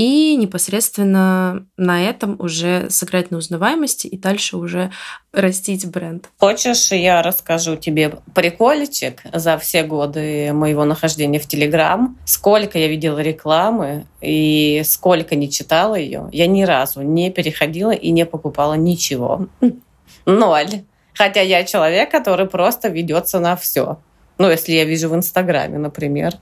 и 0.00 0.34
непосредственно 0.36 1.66
на 1.76 2.02
этом 2.02 2.36
уже 2.38 2.88
сыграть 2.88 3.30
на 3.30 3.36
узнаваемости 3.36 4.06
и 4.06 4.16
дальше 4.16 4.56
уже 4.56 4.90
растить 5.30 5.86
бренд. 5.86 6.30
Хочешь, 6.38 6.90
я 6.90 7.20
расскажу 7.20 7.76
тебе 7.76 8.14
прикольчик 8.34 9.20
за 9.30 9.58
все 9.58 9.82
годы 9.82 10.54
моего 10.54 10.86
нахождения 10.86 11.38
в 11.38 11.46
Телеграм, 11.46 12.16
сколько 12.24 12.78
я 12.78 12.88
видела 12.88 13.18
рекламы 13.18 14.06
и 14.22 14.80
сколько 14.86 15.36
не 15.36 15.50
читала 15.50 15.96
ее, 15.96 16.30
я 16.32 16.46
ни 16.46 16.62
разу 16.62 17.02
не 17.02 17.30
переходила 17.30 17.90
и 17.90 18.10
не 18.10 18.24
покупала 18.24 18.72
ничего. 18.72 19.48
Ноль. 20.24 20.80
Хотя 21.12 21.42
я 21.42 21.62
человек, 21.64 22.10
который 22.10 22.46
просто 22.46 22.88
ведется 22.88 23.38
на 23.38 23.54
все. 23.54 23.98
Ну, 24.38 24.48
если 24.48 24.72
я 24.72 24.86
вижу 24.86 25.10
в 25.10 25.14
Инстаграме, 25.14 25.76
например. 25.76 26.36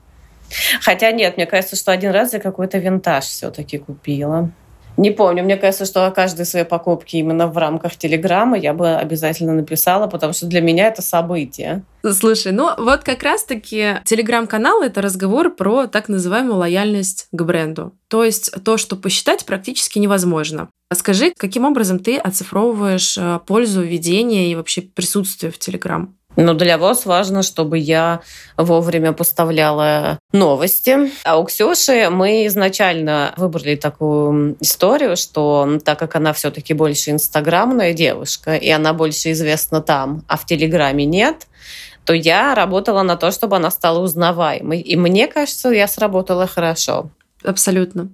Хотя 0.81 1.11
нет, 1.11 1.37
мне 1.37 1.45
кажется, 1.45 1.75
что 1.75 1.91
один 1.91 2.11
раз 2.11 2.33
я 2.33 2.39
какой-то 2.39 2.77
винтаж 2.77 3.25
все-таки 3.25 3.77
купила. 3.77 4.51
Не 4.99 5.11
помню, 5.11 5.45
мне 5.45 5.55
кажется, 5.55 5.85
что 5.85 6.05
о 6.05 6.11
каждой 6.11 6.45
своей 6.45 6.65
покупке 6.65 7.19
именно 7.19 7.47
в 7.47 7.57
рамках 7.57 7.95
Телеграма 7.95 8.57
я 8.57 8.73
бы 8.73 8.95
обязательно 8.95 9.53
написала, 9.53 10.07
потому 10.07 10.33
что 10.33 10.45
для 10.45 10.59
меня 10.59 10.87
это 10.87 11.01
событие. 11.01 11.83
Слушай, 12.03 12.51
ну 12.51 12.69
вот 12.77 13.05
как 13.05 13.23
раз-таки 13.23 14.01
Телеграм-канал— 14.03 14.81
это 14.83 15.01
разговор 15.01 15.55
про 15.55 15.87
так 15.87 16.09
называемую 16.09 16.57
лояльность 16.57 17.27
к 17.31 17.41
бренду. 17.41 17.93
То 18.09 18.25
есть 18.25 18.51
то, 18.65 18.75
что 18.75 18.97
посчитать 18.97 19.45
практически 19.45 19.99
невозможно. 19.99 20.67
Скажи, 20.91 21.31
каким 21.37 21.63
образом 21.63 21.99
ты 21.99 22.17
оцифровываешь 22.17 23.17
э, 23.17 23.39
пользу 23.47 23.81
ведения 23.81 24.51
и 24.51 24.55
вообще 24.55 24.81
присутствия 24.81 25.49
в 25.49 25.59
Телеграм? 25.59 26.18
Но 26.39 26.53
для 26.53 26.77
вас 26.77 27.05
важно, 27.05 27.43
чтобы 27.43 27.77
я 27.77 28.21
вовремя 28.55 29.11
поставляла 29.11 30.19
новости. 30.31 31.11
А 31.25 31.37
у 31.37 31.43
Ксюши 31.43 32.09
мы 32.09 32.47
изначально 32.47 33.33
выбрали 33.35 33.75
такую 33.75 34.55
историю, 34.61 35.17
что 35.17 35.79
так 35.83 35.99
как 35.99 36.15
она 36.15 36.31
все-таки 36.31 36.73
больше 36.73 37.11
инстаграмная 37.11 37.93
девушка, 37.93 38.55
и 38.55 38.69
она 38.69 38.93
больше 38.93 39.31
известна 39.31 39.81
там, 39.81 40.23
а 40.27 40.37
в 40.37 40.45
Телеграме 40.45 41.03
нет, 41.05 41.47
то 42.05 42.13
я 42.13 42.55
работала 42.55 43.03
на 43.03 43.17
то, 43.17 43.31
чтобы 43.31 43.57
она 43.57 43.69
стала 43.69 43.99
узнаваемой. 43.99 44.79
И 44.79 44.95
мне 44.95 45.27
кажется, 45.27 45.69
я 45.69 45.87
сработала 45.87 46.47
хорошо. 46.47 47.09
Абсолютно. 47.43 48.09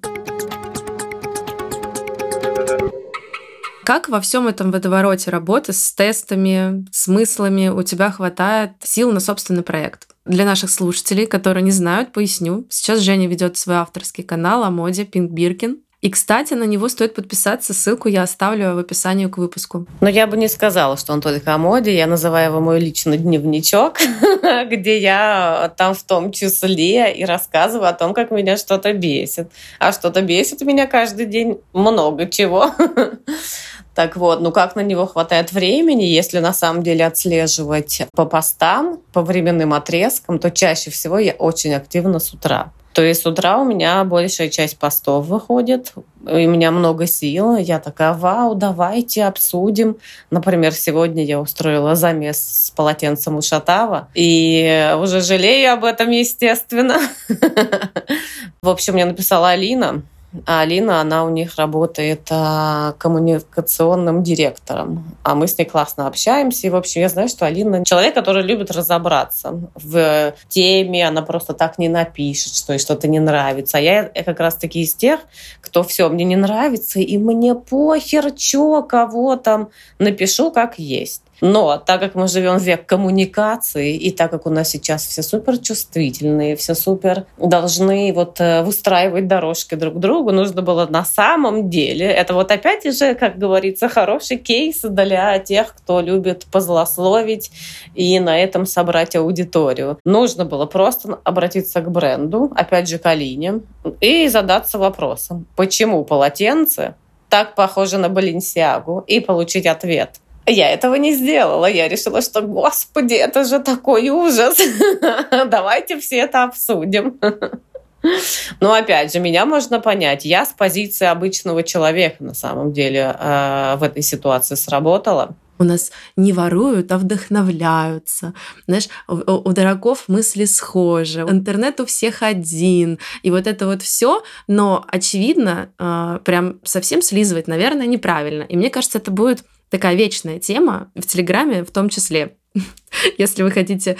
Как 3.85 4.09
во 4.09 4.19
всем 4.19 4.47
этом 4.47 4.71
водовороте 4.71 5.29
работы 5.29 5.71
с 5.71 5.93
тестами, 5.93 6.87
смыслами 6.91 7.67
у 7.67 7.83
тебя 7.83 8.09
хватает 8.09 8.71
сил 8.81 9.11
на 9.11 9.19
собственный 9.19 9.61
проект? 9.61 10.07
Для 10.25 10.43
наших 10.43 10.71
слушателей, 10.71 11.27
которые 11.27 11.61
не 11.61 11.69
знают, 11.69 12.11
поясню. 12.11 12.65
Сейчас 12.71 13.01
Женя 13.01 13.27
ведет 13.27 13.57
свой 13.57 13.75
авторский 13.75 14.23
канал 14.23 14.63
о 14.63 14.71
моде 14.71 15.03
Pink 15.03 15.29
Birkin. 15.29 15.75
И, 16.01 16.09
кстати, 16.09 16.53
на 16.53 16.63
него 16.63 16.89
стоит 16.89 17.13
подписаться. 17.13 17.73
Ссылку 17.73 18.07
я 18.09 18.23
оставлю 18.23 18.73
в 18.73 18.79
описании 18.79 19.27
к 19.27 19.37
выпуску. 19.37 19.87
Но 20.01 20.09
я 20.09 20.27
бы 20.27 20.35
не 20.35 20.47
сказала, 20.47 20.97
что 20.97 21.13
он 21.13 21.21
только 21.21 21.53
о 21.53 21.57
моде. 21.57 21.95
Я 21.95 22.07
называю 22.07 22.49
его 22.49 22.59
мой 22.61 22.79
личный 22.79 23.17
дневничок, 23.17 23.99
где 24.69 24.99
я 24.99 25.73
там 25.77 25.93
в 25.93 26.03
том 26.03 26.31
числе 26.31 27.13
и 27.13 27.23
рассказываю 27.23 27.89
о 27.89 27.93
том, 27.93 28.13
как 28.13 28.31
меня 28.31 28.57
что-то 28.57 28.93
бесит. 28.93 29.51
А 29.79 29.91
что-то 29.91 30.21
бесит 30.21 30.61
меня 30.61 30.85
каждый 30.87 31.25
день 31.25 31.59
много 31.73 32.27
чего. 32.27 32.71
Так 33.95 34.17
вот, 34.17 34.41
ну 34.41 34.51
как 34.51 34.75
на 34.75 34.81
него 34.81 35.07
хватает 35.07 35.53
времени, 35.53 36.03
если 36.03 36.39
на 36.39 36.53
самом 36.53 36.83
деле 36.83 37.05
отслеживать 37.05 38.03
по 38.13 38.25
постам, 38.25 38.99
по 39.13 39.21
временным 39.21 39.73
отрезкам, 39.73 40.37
то 40.37 40.51
чаще 40.51 40.91
всего 40.91 41.17
я 41.17 41.31
очень 41.31 41.73
активна 41.73 42.19
с 42.19 42.33
утра. 42.33 42.71
То 42.95 43.01
есть 43.01 43.23
с 43.23 43.25
утра 43.25 43.57
у 43.57 43.65
меня 43.65 44.03
большая 44.05 44.49
часть 44.49 44.77
постов 44.77 45.25
выходит, 45.25 45.91
у 46.25 46.35
меня 46.35 46.71
много 46.71 47.07
сил, 47.07 47.57
я 47.57 47.79
такая, 47.79 48.13
вау, 48.13 48.55
давайте 48.55 49.25
обсудим. 49.25 49.97
Например, 50.29 50.73
сегодня 50.73 51.23
я 51.25 51.41
устроила 51.41 51.95
замес 51.95 52.37
с 52.37 52.71
полотенцем 52.71 53.35
у 53.35 53.41
Шатава, 53.41 54.07
и 54.13 54.95
уже 54.97 55.19
жалею 55.19 55.73
об 55.73 55.83
этом, 55.83 56.09
естественно. 56.09 56.99
В 58.61 58.69
общем, 58.69 58.93
мне 58.93 59.03
написала 59.03 59.49
Алина, 59.49 60.01
а 60.45 60.61
Алина, 60.61 61.01
она 61.01 61.23
у 61.23 61.29
них 61.29 61.55
работает 61.55 62.27
а, 62.29 62.93
коммуникационным 62.97 64.23
директором. 64.23 65.15
А 65.23 65.35
мы 65.35 65.47
с 65.47 65.57
ней 65.57 65.65
классно 65.65 66.07
общаемся. 66.07 66.67
И, 66.67 66.69
в 66.69 66.75
общем, 66.75 67.01
я 67.01 67.09
знаю, 67.09 67.29
что 67.29 67.45
Алина 67.45 67.85
человек, 67.85 68.13
который 68.15 68.43
любит 68.43 68.71
разобраться 68.71 69.59
в 69.75 70.33
теме. 70.47 71.07
Она 71.07 71.21
просто 71.21 71.53
так 71.53 71.77
не 71.77 71.89
напишет, 71.89 72.55
что 72.55 72.73
ей 72.73 72.79
что-то 72.79 73.07
не 73.07 73.19
нравится. 73.19 73.77
А 73.77 73.81
я, 73.81 74.11
я 74.13 74.23
как 74.23 74.39
раз-таки 74.39 74.81
из 74.81 74.95
тех, 74.95 75.19
кто 75.61 75.83
все 75.83 76.09
мне 76.09 76.25
не 76.25 76.35
нравится, 76.35 76.99
и 76.99 77.17
мне 77.17 77.55
похер, 77.55 78.31
что, 78.37 78.83
кого 78.83 79.35
там 79.35 79.69
напишу, 79.99 80.51
как 80.51 80.79
есть. 80.79 81.21
Но 81.41 81.77
так 81.77 81.99
как 81.99 82.15
мы 82.15 82.27
живем 82.27 82.57
в 82.57 82.63
век 82.63 82.85
коммуникации, 82.85 83.95
и 83.95 84.11
так 84.11 84.31
как 84.31 84.45
у 84.45 84.49
нас 84.49 84.69
сейчас 84.69 85.05
все 85.05 85.21
супер 85.21 85.57
чувствительные, 85.57 86.55
все 86.55 86.75
супер 86.75 87.25
должны 87.37 88.13
вот 88.13 88.39
э, 88.39 88.63
выстраивать 88.63 89.27
дорожки 89.27 89.75
друг 89.75 89.95
к 89.95 89.97
другу, 89.97 90.31
нужно 90.31 90.61
было 90.61 90.85
на 90.85 91.03
самом 91.03 91.69
деле, 91.69 92.05
это 92.05 92.33
вот 92.33 92.51
опять 92.51 92.85
же, 92.97 93.15
как 93.15 93.37
говорится, 93.37 93.89
хороший 93.89 94.37
кейс 94.37 94.81
для 94.81 95.37
тех, 95.39 95.75
кто 95.75 95.99
любит 95.99 96.45
позлословить 96.51 97.51
и 97.95 98.19
на 98.19 98.39
этом 98.39 98.65
собрать 98.65 99.15
аудиторию. 99.15 99.99
Нужно 100.05 100.45
было 100.45 100.65
просто 100.65 101.19
обратиться 101.23 101.81
к 101.81 101.91
бренду, 101.91 102.51
опять 102.55 102.87
же 102.87 102.97
к 102.97 103.05
Алине, 103.05 103.61
и 103.99 104.27
задаться 104.27 104.77
вопросом, 104.77 105.47
почему 105.55 106.03
полотенце 106.05 106.95
так 107.29 107.55
похоже 107.55 107.97
на 107.97 108.07
Баленсиагу, 108.07 109.03
и 109.07 109.19
получить 109.19 109.65
ответ– 109.65 110.19
я 110.47 110.69
этого 110.69 110.95
не 110.95 111.13
сделала. 111.13 111.65
Я 111.65 111.87
решила, 111.87 112.21
что, 112.21 112.41
господи, 112.41 113.13
это 113.13 113.43
же 113.43 113.59
такой 113.59 114.09
ужас. 114.09 114.57
Давайте 115.47 115.99
все 115.99 116.17
это 116.17 116.43
обсудим. 116.43 117.19
Но 118.59 118.73
опять 118.73 119.13
же, 119.13 119.19
меня 119.19 119.45
можно 119.45 119.79
понять. 119.79 120.25
Я 120.25 120.45
с 120.45 120.53
позиции 120.53 121.05
обычного 121.05 121.63
человека 121.63 122.23
на 122.23 122.33
самом 122.33 122.71
деле 122.71 123.15
э, 123.17 123.75
в 123.77 123.83
этой 123.83 124.03
ситуации 124.03 124.55
сработала. 124.55 125.35
У 125.57 125.63
нас 125.63 125.91
не 126.17 126.33
воруют, 126.33 126.91
а 126.91 126.97
вдохновляются. 126.97 128.33
Знаешь, 128.67 128.89
у, 129.07 129.13
у 129.15 129.53
дураков 129.53 130.03
мысли 130.09 130.45
схожи. 130.45 131.21
Интернет 131.21 131.79
у 131.79 131.85
всех 131.85 132.23
один. 132.23 132.99
И 133.23 133.31
вот 133.31 133.47
это 133.47 133.65
вот 133.65 133.81
все. 133.81 134.21
Но, 134.47 134.85
очевидно, 134.87 135.69
э, 135.79 136.19
прям 136.23 136.59
совсем 136.63 137.01
слизывать, 137.01 137.47
наверное, 137.47 137.87
неправильно. 137.87 138.43
И 138.43 138.57
мне 138.57 138.69
кажется, 138.69 138.97
это 138.97 139.11
будет 139.11 139.45
такая 139.69 139.95
вечная 139.95 140.39
тема 140.39 140.91
в 140.95 141.05
Телеграме 141.05 141.63
в 141.63 141.71
том 141.71 141.89
числе. 141.89 142.35
Если 143.17 143.43
вы 143.43 143.51
хотите 143.51 143.97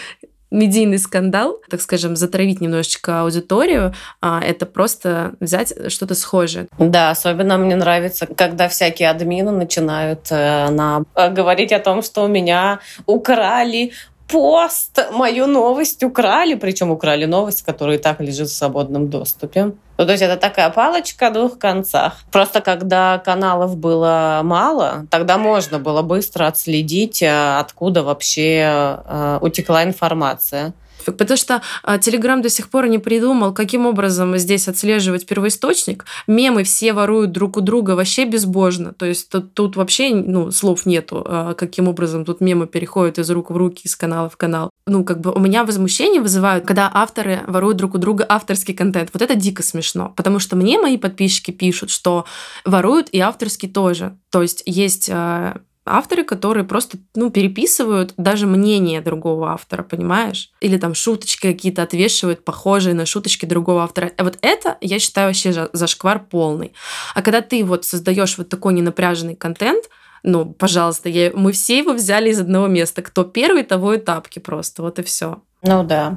медийный 0.52 1.00
скандал, 1.00 1.62
так 1.70 1.82
скажем, 1.82 2.16
затравить 2.16 2.62
немножечко 2.62 3.22
аудиторию, 3.22 3.94
а, 4.22 4.42
это 4.42 4.66
просто 4.66 5.34
взять 5.40 5.74
что-то 5.92 6.16
схожее. 6.16 6.68
Да, 6.80 7.12
особенно 7.12 7.58
мне 7.58 7.76
нравится, 7.76 8.26
когда 8.26 8.68
всякие 8.70 9.10
админы 9.10 9.52
начинают 9.52 10.28
э, 10.30 10.70
на, 10.70 11.04
э, 11.16 11.30
говорить 11.32 11.74
о 11.74 11.80
том, 11.80 12.02
что 12.02 12.24
у 12.24 12.28
меня 12.28 12.80
украли 13.06 13.92
пост, 14.28 15.00
мою 15.12 15.48
новость 15.48 16.04
украли, 16.04 16.56
причем 16.56 16.92
украли 16.92 17.26
новость, 17.26 17.64
которая 17.64 17.98
и 17.98 18.02
так 18.02 18.22
лежит 18.22 18.48
в 18.48 18.56
свободном 18.56 19.10
доступе. 19.10 19.74
Ну, 19.98 20.06
то 20.06 20.12
есть 20.12 20.24
это 20.24 20.36
такая 20.36 20.70
палочка 20.70 21.28
о 21.28 21.32
двух 21.32 21.58
концах. 21.58 22.24
Просто 22.32 22.62
когда 22.62 23.18
каналов 23.20 23.78
было 23.78 24.42
мало, 24.44 25.06
тогда 25.10 25.38
можно 25.38 25.80
было 25.80 26.02
быстро 26.02 26.48
отследить, 26.48 27.22
э, 27.22 27.58
откуда 27.60 28.04
вообще 28.04 29.00
э, 29.06 29.40
утекла 29.42 29.84
информация. 29.84 30.74
Потому 31.12 31.38
что 31.38 31.62
Telegram 31.84 32.42
до 32.42 32.50
сих 32.50 32.70
пор 32.70 32.88
не 32.88 32.98
придумал, 32.98 33.54
каким 33.54 33.86
образом 33.86 34.38
здесь 34.38 34.68
отслеживать 34.68 35.26
первоисточник. 35.26 36.06
Мемы 36.28 36.64
все 36.64 36.94
воруют 36.94 37.32
друг 37.32 37.58
у 37.58 37.62
друга 37.62 37.92
вообще 37.92 38.26
безбожно. 38.26 38.94
То 38.94 39.06
есть 39.06 39.30
тут, 39.30 39.54
тут 39.54 39.76
вообще 39.76 40.14
ну, 40.14 40.52
слов 40.52 40.86
нету, 40.86 41.24
а, 41.28 41.54
каким 41.54 41.88
образом 41.88 42.26
тут 42.26 42.42
мемы 42.42 42.68
переходят 42.68 43.20
из 43.20 43.30
рук 43.30 43.52
в 43.52 43.58
руки, 43.58 43.82
из 43.86 43.96
канала 43.96 44.30
в 44.30 44.38
канал. 44.38 44.70
Ну, 44.88 45.04
как 45.04 45.20
бы 45.20 45.32
у 45.32 45.40
меня 45.40 45.64
возмущение 45.64 46.22
вызывают, 46.22 46.66
когда 46.66 46.90
авторы 46.94 47.42
воруют 47.48 47.78
друг 47.78 47.96
у 47.96 47.98
друга 47.98 48.26
авторский 48.28 48.74
контент. 48.74 49.10
Вот 49.14 49.22
это 49.22 49.36
дико 49.36 49.64
смешно. 49.64 50.14
Потому 50.16 50.40
что 50.40 50.56
мне 50.56 50.80
мои 50.80 50.98
подписчики 50.98 51.52
пишут, 51.52 51.90
что 51.90 52.26
воруют 52.64 53.10
и 53.12 53.20
авторский 53.20 53.70
тоже. 53.70 54.18
То 54.32 54.42
есть 54.42 54.64
есть 54.66 55.10
а, 55.12 55.62
авторы, 55.86 56.24
которые 56.24 56.64
просто, 56.64 56.98
ну, 57.16 57.30
переписывают 57.30 58.14
даже 58.18 58.48
мнение 58.48 59.02
другого 59.02 59.52
автора, 59.52 59.84
понимаешь? 59.84 60.52
Или 60.60 60.78
там 60.78 60.96
шуточки 60.96 61.48
какие-то 61.54 61.84
отвешивают, 61.84 62.44
похожие 62.44 62.96
на 62.96 63.06
шуточки 63.06 63.46
другого 63.46 63.84
автора. 63.84 64.12
А 64.18 64.24
вот 64.24 64.38
это, 64.42 64.78
я 64.82 65.00
считаю, 65.00 65.28
вообще 65.28 65.70
зашквар 65.74 66.20
полный. 66.20 66.74
А 67.14 67.22
когда 67.22 67.42
ты 67.42 67.64
вот 67.64 67.86
создаешь 67.86 68.38
вот 68.38 68.50
такой 68.50 68.74
ненапряженный 68.74 69.36
контент, 69.36 69.90
ну, 70.24 70.46
пожалуйста, 70.46 71.08
я, 71.08 71.32
мы 71.36 71.52
все 71.52 71.78
его 71.78 71.94
взяли 71.94 72.32
из 72.32 72.40
одного 72.40 72.66
места. 72.66 73.04
Кто 73.04 73.24
первый, 73.24 73.64
того 73.64 73.94
и 73.94 73.98
тапки 73.98 74.40
просто. 74.40 74.82
Вот 74.82 74.98
и 74.98 75.04
все. 75.04 75.42
Ну 75.62 75.84
да. 75.84 76.16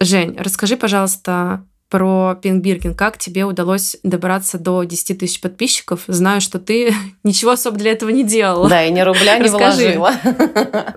Жень, 0.00 0.36
расскажи, 0.38 0.76
пожалуйста, 0.76 1.64
про 1.88 2.38
Биркин. 2.42 2.94
Как 2.94 3.18
тебе 3.18 3.44
удалось 3.44 3.96
добраться 4.02 4.58
до 4.58 4.84
10 4.84 5.18
тысяч 5.18 5.40
подписчиков? 5.40 6.02
Знаю, 6.06 6.40
что 6.40 6.58
ты 6.58 6.94
ничего 7.24 7.52
особо 7.52 7.76
для 7.76 7.92
этого 7.92 8.10
не 8.10 8.24
делала. 8.24 8.68
Да, 8.68 8.84
и 8.84 8.90
ни 8.90 9.00
рубля 9.00 9.38
не 9.38 9.44
Расскажи. 9.44 9.98
вложила. 9.98 10.12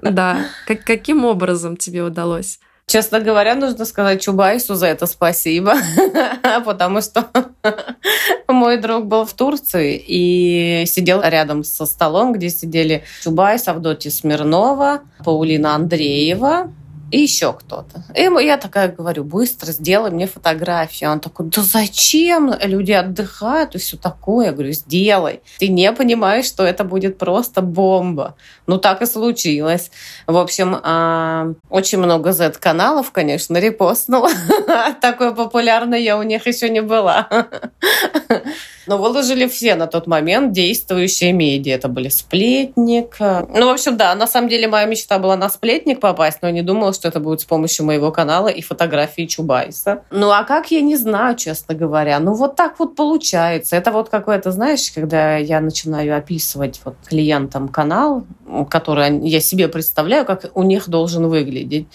Да. 0.01 0.39
Как, 0.65 0.83
каким 0.83 1.25
образом 1.25 1.77
тебе 1.77 2.03
удалось? 2.03 2.59
Честно 2.89 3.19
говоря, 3.19 3.55
нужно 3.55 3.83
сказать 3.83 4.21
Чубайсу 4.21 4.75
за 4.75 4.87
это 4.87 5.07
спасибо, 5.07 5.75
потому 6.65 7.01
что 7.01 7.27
мой 8.47 8.77
друг 8.77 9.07
был 9.07 9.25
в 9.25 9.33
Турции 9.33 10.01
и 10.07 10.85
сидел 10.87 11.21
рядом 11.21 11.65
со 11.65 11.85
столом, 11.85 12.31
где 12.31 12.49
сидели 12.49 13.03
Чубайс, 13.21 13.67
Авдотья 13.67 14.09
Смирнова, 14.09 15.01
Паулина 15.25 15.75
Андреева, 15.75 16.71
и 17.11 17.19
еще 17.19 17.53
кто-то. 17.53 18.03
И 18.15 18.21
я 18.21 18.57
такая 18.57 18.89
говорю, 18.89 19.23
быстро 19.23 19.71
сделай 19.71 20.11
мне 20.11 20.27
фотографию. 20.27 21.11
Он 21.11 21.19
такой, 21.19 21.47
да 21.47 21.61
зачем? 21.61 22.53
Люди 22.61 22.91
отдыхают 22.91 23.75
и 23.75 23.77
все 23.77 23.97
такое. 23.97 24.47
Я 24.47 24.51
говорю, 24.51 24.73
сделай. 24.73 25.41
Ты 25.59 25.69
не 25.69 25.91
понимаешь, 25.93 26.45
что 26.45 26.63
это 26.63 26.83
будет 26.83 27.17
просто 27.17 27.61
бомба. 27.61 28.35
Ну, 28.65 28.77
так 28.77 29.01
и 29.01 29.05
случилось. 29.05 29.91
В 30.25 30.37
общем, 30.37 30.77
а, 30.83 31.53
очень 31.69 31.99
много 31.99 32.33
Z-каналов, 32.33 33.11
конечно, 33.11 33.57
репостнула. 33.57 34.29
Такой 35.01 35.33
популярной 35.33 36.03
я 36.03 36.17
у 36.17 36.23
них 36.23 36.45
еще 36.45 36.69
не 36.69 36.81
была. 36.81 37.29
Но 38.87 38.97
выложили 38.97 39.47
все 39.47 39.75
на 39.75 39.87
тот 39.87 40.07
момент 40.07 40.53
действующие 40.53 41.33
медиа. 41.33 41.75
Это 41.75 41.89
были 41.89 42.07
«Сплетник». 42.07 43.17
Ну, 43.19 43.67
в 43.67 43.69
общем, 43.69 43.97
да, 43.97 44.15
на 44.15 44.27
самом 44.27 44.47
деле 44.47 44.67
моя 44.69 44.85
мечта 44.85 45.19
была 45.19 45.35
на 45.35 45.49
«Сплетник» 45.49 45.99
попасть, 45.99 46.39
но 46.41 46.49
не 46.49 46.61
думала, 46.61 46.93
что 46.97 47.07
это 47.07 47.19
будет 47.19 47.41
с 47.41 47.45
помощью 47.45 47.85
моего 47.85 48.11
канала 48.11 48.47
и 48.47 48.61
фотографии 48.61 49.25
Чубайса. 49.25 50.01
Ну, 50.11 50.31
а 50.31 50.43
как, 50.43 50.71
я 50.71 50.81
не 50.81 50.95
знаю, 50.97 51.35
честно 51.35 51.75
говоря. 51.75 52.19
Ну, 52.19 52.33
вот 52.33 52.55
так 52.55 52.79
вот 52.79 52.95
получается. 52.95 53.75
Это 53.75 53.91
вот 53.91 54.09
какое-то, 54.09 54.51
знаешь, 54.51 54.91
когда 54.91 55.37
я 55.37 55.61
начинаю 55.61 56.17
описывать 56.17 56.81
вот 56.83 56.95
клиентам 57.05 57.67
канал, 57.67 58.25
который 58.69 59.19
я 59.27 59.39
себе 59.39 59.67
представляю, 59.67 60.25
как 60.25 60.51
у 60.55 60.63
них 60.63 60.89
должен 60.89 61.27
выглядеть. 61.27 61.87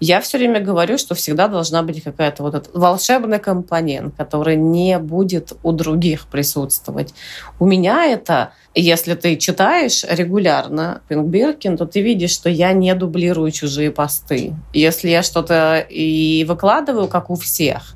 Я 0.00 0.20
все 0.20 0.38
время 0.38 0.60
говорю, 0.60 0.98
что 0.98 1.14
всегда 1.14 1.48
должна 1.48 1.82
быть 1.82 2.02
какая-то 2.02 2.42
вот 2.42 2.54
этот 2.54 2.74
волшебный 2.74 3.38
компонент, 3.38 4.14
который 4.16 4.56
не 4.56 4.98
будет 4.98 5.52
у 5.62 5.72
других 5.72 6.26
присутствовать. 6.26 7.14
У 7.58 7.66
меня 7.66 8.04
это, 8.06 8.52
если 8.74 9.14
ты 9.14 9.36
читаешь 9.36 10.04
регулярно 10.04 11.02
Пинк 11.08 11.26
Биркин, 11.26 11.76
то 11.76 11.86
ты 11.86 12.02
видишь, 12.02 12.30
что 12.30 12.48
я 12.48 12.72
не 12.72 12.94
дублирую 12.94 13.50
чужие 13.50 13.90
посты. 13.90 14.54
Если 14.72 15.08
я 15.08 15.22
что-то 15.22 15.84
и 15.88 16.44
выкладываю, 16.48 17.08
как 17.08 17.30
у 17.30 17.34
всех, 17.34 17.94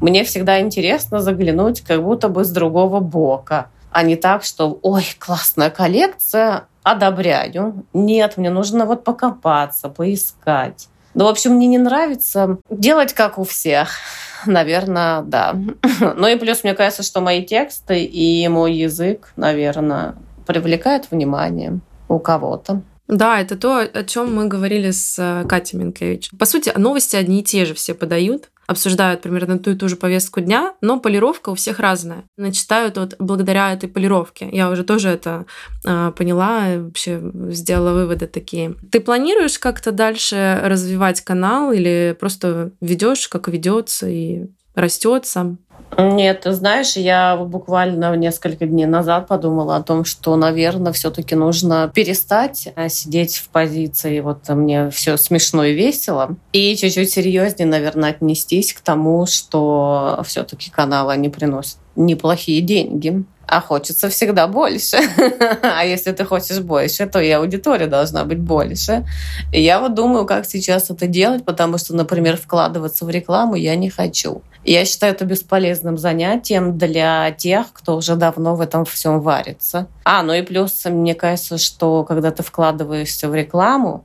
мне 0.00 0.24
всегда 0.24 0.60
интересно 0.60 1.20
заглянуть 1.20 1.82
как 1.82 2.02
будто 2.02 2.28
бы 2.28 2.44
с 2.44 2.50
другого 2.50 3.00
бока, 3.00 3.70
а 3.90 4.02
не 4.02 4.16
так, 4.16 4.44
что 4.44 4.78
«Ой, 4.82 5.04
классная 5.18 5.70
коллекция, 5.70 6.64
одобряю». 6.82 7.84
Нет, 7.92 8.36
мне 8.36 8.50
нужно 8.50 8.86
вот 8.86 9.04
покопаться, 9.04 9.88
поискать. 9.88 10.88
Ну, 11.14 11.24
в 11.24 11.28
общем, 11.28 11.52
мне 11.52 11.66
не 11.66 11.78
нравится 11.78 12.58
делать 12.70 13.12
как 13.12 13.38
у 13.38 13.44
всех. 13.44 13.90
Наверное, 14.46 15.22
да. 15.22 15.56
Ну 16.16 16.26
и 16.26 16.36
плюс, 16.36 16.64
мне 16.64 16.74
кажется, 16.74 17.02
что 17.02 17.20
мои 17.20 17.44
тексты 17.44 18.04
и 18.04 18.46
мой 18.48 18.74
язык, 18.74 19.32
наверное, 19.36 20.14
привлекают 20.46 21.10
внимание 21.10 21.80
у 22.08 22.18
кого-то. 22.18 22.82
Да, 23.06 23.40
это 23.40 23.56
то, 23.56 23.80
о 23.80 24.04
чем 24.04 24.34
мы 24.34 24.46
говорили 24.46 24.92
с 24.92 25.18
э, 25.18 25.46
Катей 25.48 25.78
Минкевич. 25.78 26.30
По 26.38 26.46
сути, 26.46 26.72
новости 26.76 27.16
одни 27.16 27.40
и 27.40 27.44
те 27.44 27.64
же 27.64 27.74
все 27.74 27.92
подают, 27.92 28.50
обсуждают 28.70 29.22
примерно 29.22 29.58
ту 29.58 29.72
и 29.72 29.74
ту 29.74 29.88
же 29.88 29.96
повестку 29.96 30.40
дня, 30.40 30.74
но 30.80 31.00
полировка 31.00 31.50
у 31.50 31.56
всех 31.56 31.80
разная. 31.80 32.22
Начитают 32.36 32.96
вот 32.98 33.16
благодаря 33.18 33.72
этой 33.72 33.88
полировке. 33.88 34.48
Я 34.52 34.70
уже 34.70 34.84
тоже 34.84 35.08
это 35.08 35.46
э, 35.84 36.12
поняла, 36.16 36.76
вообще 36.76 37.20
сделала 37.48 37.92
выводы 37.94 38.28
такие. 38.28 38.76
Ты 38.92 39.00
планируешь 39.00 39.58
как-то 39.58 39.90
дальше 39.90 40.60
развивать 40.62 41.20
канал 41.20 41.72
или 41.72 42.16
просто 42.18 42.70
ведешь, 42.80 43.26
как 43.26 43.48
ведется 43.48 44.08
и 44.08 44.46
растет 44.80 45.26
сам? 45.26 45.58
Нет, 45.98 46.42
ты 46.42 46.52
знаешь, 46.52 46.96
я 46.96 47.36
буквально 47.36 48.16
несколько 48.16 48.66
дней 48.66 48.86
назад 48.86 49.26
подумала 49.26 49.76
о 49.76 49.82
том, 49.82 50.04
что, 50.04 50.36
наверное, 50.36 50.92
все-таки 50.92 51.34
нужно 51.34 51.90
перестать 51.92 52.68
э, 52.76 52.88
сидеть 52.88 53.36
в 53.36 53.48
позиции 53.48 54.20
вот 54.20 54.48
мне 54.48 54.90
все 54.90 55.16
смешно 55.16 55.64
и 55.64 55.74
весело, 55.74 56.36
и 56.52 56.76
чуть-чуть 56.76 57.10
серьезнее, 57.10 57.66
наверное, 57.66 58.10
отнестись 58.10 58.72
к 58.72 58.80
тому, 58.80 59.26
что 59.26 60.22
все-таки 60.24 60.70
каналы 60.70 61.16
не 61.16 61.28
приносят 61.28 61.78
неплохие 61.96 62.60
деньги 62.62 63.24
а 63.50 63.60
хочется 63.60 64.08
всегда 64.08 64.46
больше. 64.46 64.96
а 65.62 65.84
если 65.84 66.12
ты 66.12 66.24
хочешь 66.24 66.60
больше, 66.60 67.06
то 67.06 67.20
и 67.20 67.30
аудитория 67.30 67.88
должна 67.88 68.24
быть 68.24 68.38
больше. 68.38 69.04
И 69.52 69.60
я 69.60 69.80
вот 69.80 69.94
думаю, 69.94 70.24
как 70.24 70.46
сейчас 70.46 70.88
это 70.90 71.08
делать, 71.08 71.44
потому 71.44 71.76
что, 71.76 71.94
например, 71.94 72.36
вкладываться 72.36 73.04
в 73.04 73.10
рекламу 73.10 73.56
я 73.56 73.74
не 73.74 73.90
хочу. 73.90 74.42
Я 74.64 74.84
считаю 74.84 75.14
это 75.14 75.24
бесполезным 75.24 75.98
занятием 75.98 76.78
для 76.78 77.32
тех, 77.32 77.72
кто 77.72 77.96
уже 77.96 78.14
давно 78.14 78.54
в 78.54 78.60
этом 78.60 78.84
всем 78.84 79.20
варится. 79.20 79.88
А, 80.04 80.22
ну 80.22 80.32
и 80.32 80.42
плюс, 80.42 80.84
мне 80.84 81.14
кажется, 81.14 81.58
что 81.58 82.04
когда 82.04 82.30
ты 82.30 82.44
вкладываешься 82.44 83.28
в 83.28 83.34
рекламу 83.34 84.04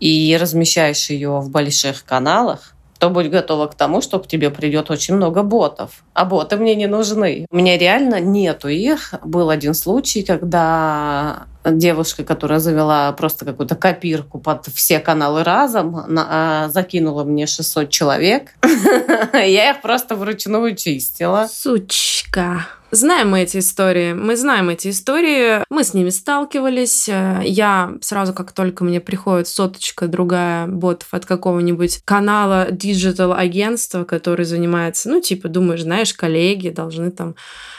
и 0.00 0.36
размещаешь 0.40 1.10
ее 1.10 1.38
в 1.38 1.50
больших 1.50 2.04
каналах, 2.04 2.74
то 3.00 3.08
будь 3.08 3.30
готова 3.30 3.66
к 3.66 3.74
тому, 3.74 4.02
что 4.02 4.18
к 4.18 4.28
тебе 4.28 4.50
придет 4.50 4.90
очень 4.90 5.16
много 5.16 5.42
ботов. 5.42 6.04
А 6.12 6.26
боты 6.26 6.56
мне 6.56 6.74
не 6.74 6.86
нужны. 6.86 7.46
У 7.50 7.56
меня 7.56 7.78
реально 7.78 8.20
нету 8.20 8.68
их. 8.68 9.14
Был 9.24 9.48
один 9.48 9.72
случай, 9.72 10.22
когда 10.22 11.46
девушка, 11.64 12.24
которая 12.24 12.58
завела 12.58 13.10
просто 13.12 13.46
какую-то 13.46 13.74
копирку 13.74 14.38
под 14.38 14.66
все 14.66 15.00
каналы 15.00 15.44
разом, 15.44 16.04
на, 16.08 16.26
а, 16.28 16.68
закинула 16.68 17.24
мне 17.24 17.46
600 17.46 17.88
человек. 17.88 18.50
Я 19.32 19.70
их 19.70 19.80
просто 19.80 20.14
вручную 20.14 20.76
чистила. 20.76 21.48
Сучка. 21.50 22.66
Знаем 22.92 23.30
мы 23.30 23.42
эти 23.42 23.58
истории, 23.58 24.14
мы 24.14 24.36
знаем 24.36 24.68
эти 24.68 24.90
истории, 24.90 25.64
мы 25.70 25.84
с 25.84 25.94
ними 25.94 26.10
сталкивались. 26.10 27.06
Я 27.06 27.94
сразу, 28.00 28.34
как 28.34 28.50
только 28.50 28.82
мне 28.82 29.00
приходит 29.00 29.46
соточка 29.46 30.08
другая 30.08 30.66
ботов 30.66 31.06
от 31.12 31.24
какого-нибудь 31.24 32.00
канала 32.04 32.66
digital 32.70 33.32
агентства, 33.32 34.02
который 34.02 34.44
занимается, 34.44 35.08
ну, 35.08 35.20
типа, 35.20 35.48
думаешь, 35.48 35.82
знаешь, 35.82 36.12
коллеги 36.12 36.70
должны 36.70 37.12
там 37.12 37.36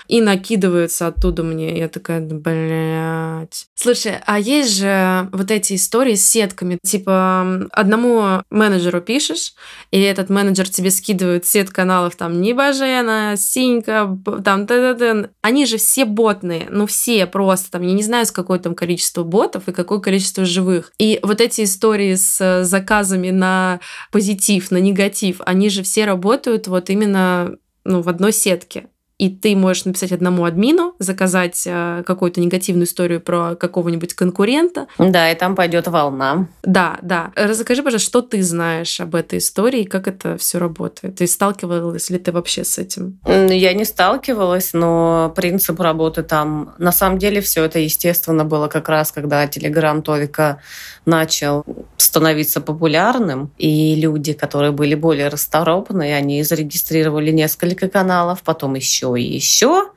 и 0.08 0.19
накидываются 0.19 1.08
оттуда 1.08 1.41
мне. 1.41 1.78
Я 1.78 1.88
такая, 1.88 2.19
блядь. 2.19 3.67
Слушай, 3.76 4.15
а 4.26 4.39
есть 4.39 4.78
же 4.78 5.30
вот 5.32 5.52
эти 5.52 5.76
истории 5.76 6.15
с 6.15 6.28
сетками. 6.28 6.78
Типа, 6.84 7.67
одному 7.71 8.41
менеджеру 8.50 9.02
пишешь, 9.02 9.54
и 9.91 10.02
этот 10.02 10.30
менеджер 10.30 10.69
тебе 10.69 10.91
скидывает 10.91 11.45
сет 11.45 11.69
каналов 11.69 12.17
там 12.17 12.41
Небожена, 12.41 13.36
Синька, 13.38 14.17
там 14.43 14.67
т, 14.67 14.74
-т, 14.74 15.01
-т. 15.02 15.30
Они 15.42 15.66
же 15.66 15.78
все 15.78 16.06
ботные, 16.06 16.68
ну 16.70 16.86
все 16.86 17.26
просто 17.26 17.72
там, 17.72 17.82
я 17.82 17.94
не 17.94 18.04
знаю, 18.04 18.26
с 18.26 18.32
какое 18.32 18.60
там 18.60 18.76
количество 18.76 19.24
ботов 19.24 19.68
и 19.68 19.74
какое 19.74 20.00
количество 20.00 20.46
живых. 20.46 20.94
И 20.98 21.20
вот 21.24 21.42
эти 21.42 21.64
истории 21.64 22.16
с 22.16 22.64
заказами 22.64 23.32
на 23.32 23.80
позитив, 24.12 24.72
на 24.72 24.78
негатив, 24.78 25.42
они 25.46 25.70
же 25.70 25.84
все 25.84 26.06
работают 26.06 26.68
вот 26.68 26.90
именно 26.90 27.56
ну, 27.84 28.02
в 28.02 28.10
одной 28.10 28.32
сетке 28.32 28.88
и 29.21 29.29
ты 29.29 29.55
можешь 29.55 29.86
написать 29.86 30.12
одному 30.12 30.45
админу, 30.45 30.95
заказать 30.97 31.62
э, 31.67 32.01
какую-то 32.07 32.41
негативную 32.41 32.88
историю 32.88 33.21
про 33.21 33.53
какого-нибудь 33.53 34.15
конкурента. 34.15 34.88
Да, 34.97 35.31
и 35.31 35.36
там 35.36 35.55
пойдет 35.55 35.88
волна. 35.88 36.47
Да, 36.63 36.97
да. 37.03 37.31
Расскажи, 37.36 37.84
пожалуйста, 37.84 38.07
что 38.10 38.21
ты 38.23 38.41
знаешь 38.41 38.99
об 38.99 39.13
этой 39.13 39.38
истории, 39.38 39.84
как 39.84 40.07
это 40.07 40.39
все 40.39 40.57
работает? 40.57 41.17
Ты 41.17 41.27
сталкивалась 41.27 42.10
ли 42.10 42.17
ты 42.17 42.31
вообще 42.31 42.63
с 42.63 42.79
этим? 42.79 43.19
Я 43.27 43.73
не 43.73 43.86
сталкивалась, 43.86 44.73
но 44.73 45.31
принцип 45.36 45.79
работы 45.79 46.23
там... 46.23 46.73
На 46.79 46.91
самом 46.91 47.19
деле 47.19 47.41
все 47.41 47.63
это, 47.65 47.77
естественно, 47.77 48.43
было 48.43 48.69
как 48.69 48.89
раз, 48.89 49.12
когда 49.12 49.45
Telegram 49.45 50.01
только 50.01 50.62
начал 51.05 51.63
становиться 51.97 52.60
популярным, 52.60 53.51
и 53.57 53.95
люди, 53.95 54.34
которые 54.34 54.71
были 54.71 54.95
более 54.95 55.27
расторопные, 55.27 56.15
они 56.15 56.43
зарегистрировали 56.43 57.31
несколько 57.31 57.88
каналов, 57.88 58.41
потом 58.43 58.75
еще 58.75 59.11
и 59.15 59.24
еще, 59.24 59.91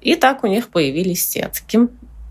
и 0.00 0.16
так 0.16 0.44
у 0.44 0.46
них 0.46 0.68
появились 0.68 1.28
сетки. 1.28 1.80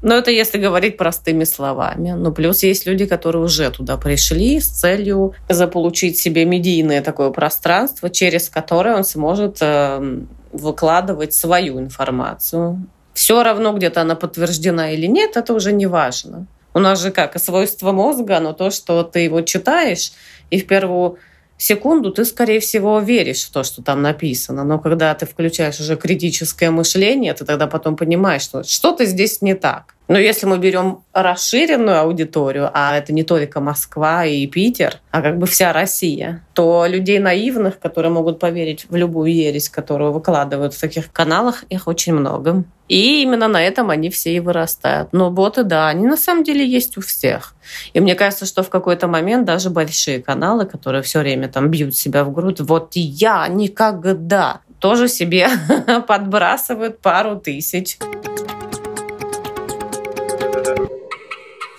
Но 0.03 0.15
это 0.15 0.31
если 0.31 0.57
говорить 0.57 0.97
простыми 0.97 1.45
словами. 1.45 2.11
Ну, 2.11 2.33
плюс 2.33 2.61
есть 2.63 2.85
люди, 2.85 3.05
которые 3.05 3.41
уже 3.41 3.71
туда 3.71 3.95
пришли 3.95 4.59
с 4.59 4.67
целью 4.67 5.33
заполучить 5.47 6.17
себе 6.17 6.43
медийное 6.43 7.01
такое 7.01 7.29
пространство, 7.29 8.09
через 8.09 8.49
которое 8.49 8.97
он 8.97 9.05
сможет 9.05 9.59
э, 9.61 10.19
выкладывать 10.51 11.33
свою 11.33 11.79
информацию. 11.79 12.85
Все 13.13 13.43
равно, 13.43 13.71
где-то 13.71 14.01
она 14.01 14.15
подтверждена 14.15 14.91
или 14.91 15.05
нет, 15.05 15.37
это 15.37 15.53
уже 15.53 15.71
не 15.71 15.85
важно. 15.85 16.47
У 16.73 16.79
нас 16.79 17.01
же 17.01 17.11
как, 17.11 17.39
свойство 17.39 17.93
мозга, 17.93 18.39
но 18.41 18.51
то, 18.51 18.71
что 18.71 19.03
ты 19.03 19.19
его 19.19 19.41
читаешь, 19.41 20.11
и 20.49 20.59
в 20.59 20.67
первую 20.67 21.17
секунду 21.57 22.11
ты, 22.11 22.25
скорее 22.25 22.59
всего, 22.59 22.99
веришь 22.99 23.45
в 23.45 23.51
то, 23.51 23.63
что 23.63 23.81
там 23.81 24.01
написано. 24.01 24.63
Но 24.63 24.79
когда 24.79 25.13
ты 25.13 25.25
включаешь 25.25 25.79
уже 25.79 25.95
критическое 25.95 26.71
мышление, 26.71 27.33
ты 27.33 27.45
тогда 27.45 27.67
потом 27.67 27.95
понимаешь, 27.95 28.41
что 28.41 28.63
что-то 28.63 29.05
здесь 29.05 29.41
не 29.41 29.53
так. 29.53 29.95
Но 30.13 30.19
если 30.19 30.45
мы 30.45 30.59
берем 30.59 30.99
расширенную 31.11 32.01
аудиторию, 32.01 32.69
а 32.71 32.95
это 32.95 33.11
не 33.11 33.23
только 33.23 33.59
Москва 33.59 34.25
и 34.25 34.45
Питер, 34.45 34.99
а 35.09 35.23
как 35.23 35.39
бы 35.39 35.47
вся 35.47 35.73
Россия, 35.73 36.45
то 36.53 36.85
людей 36.85 37.17
наивных, 37.17 37.79
которые 37.79 38.11
могут 38.11 38.37
поверить 38.37 38.85
в 38.87 38.95
любую 38.95 39.33
ересь, 39.33 39.69
которую 39.69 40.11
выкладывают 40.11 40.75
в 40.75 40.79
таких 40.79 41.11
каналах, 41.11 41.63
их 41.69 41.87
очень 41.87 42.13
много. 42.13 42.63
И 42.87 43.23
именно 43.23 43.47
на 43.47 43.63
этом 43.63 43.89
они 43.89 44.11
все 44.11 44.35
и 44.35 44.39
вырастают. 44.39 45.09
Но 45.13 45.31
боты, 45.31 45.63
да, 45.63 45.87
они 45.87 46.05
на 46.05 46.15
самом 46.15 46.43
деле 46.43 46.63
есть 46.63 46.95
у 46.95 47.01
всех. 47.01 47.55
И 47.93 47.99
мне 47.99 48.13
кажется, 48.13 48.45
что 48.45 48.61
в 48.61 48.69
какой-то 48.69 49.07
момент 49.07 49.45
даже 49.45 49.71
большие 49.71 50.21
каналы, 50.21 50.65
которые 50.65 51.01
все 51.01 51.21
время 51.21 51.47
там 51.47 51.69
бьют 51.69 51.95
себя 51.95 52.23
в 52.23 52.31
грудь, 52.31 52.61
вот 52.61 52.91
я 52.93 53.47
никогда, 53.47 54.61
тоже 54.77 55.07
себе 55.07 55.49
подбрасывают 56.07 56.99
пару 56.99 57.39
тысяч. 57.39 57.97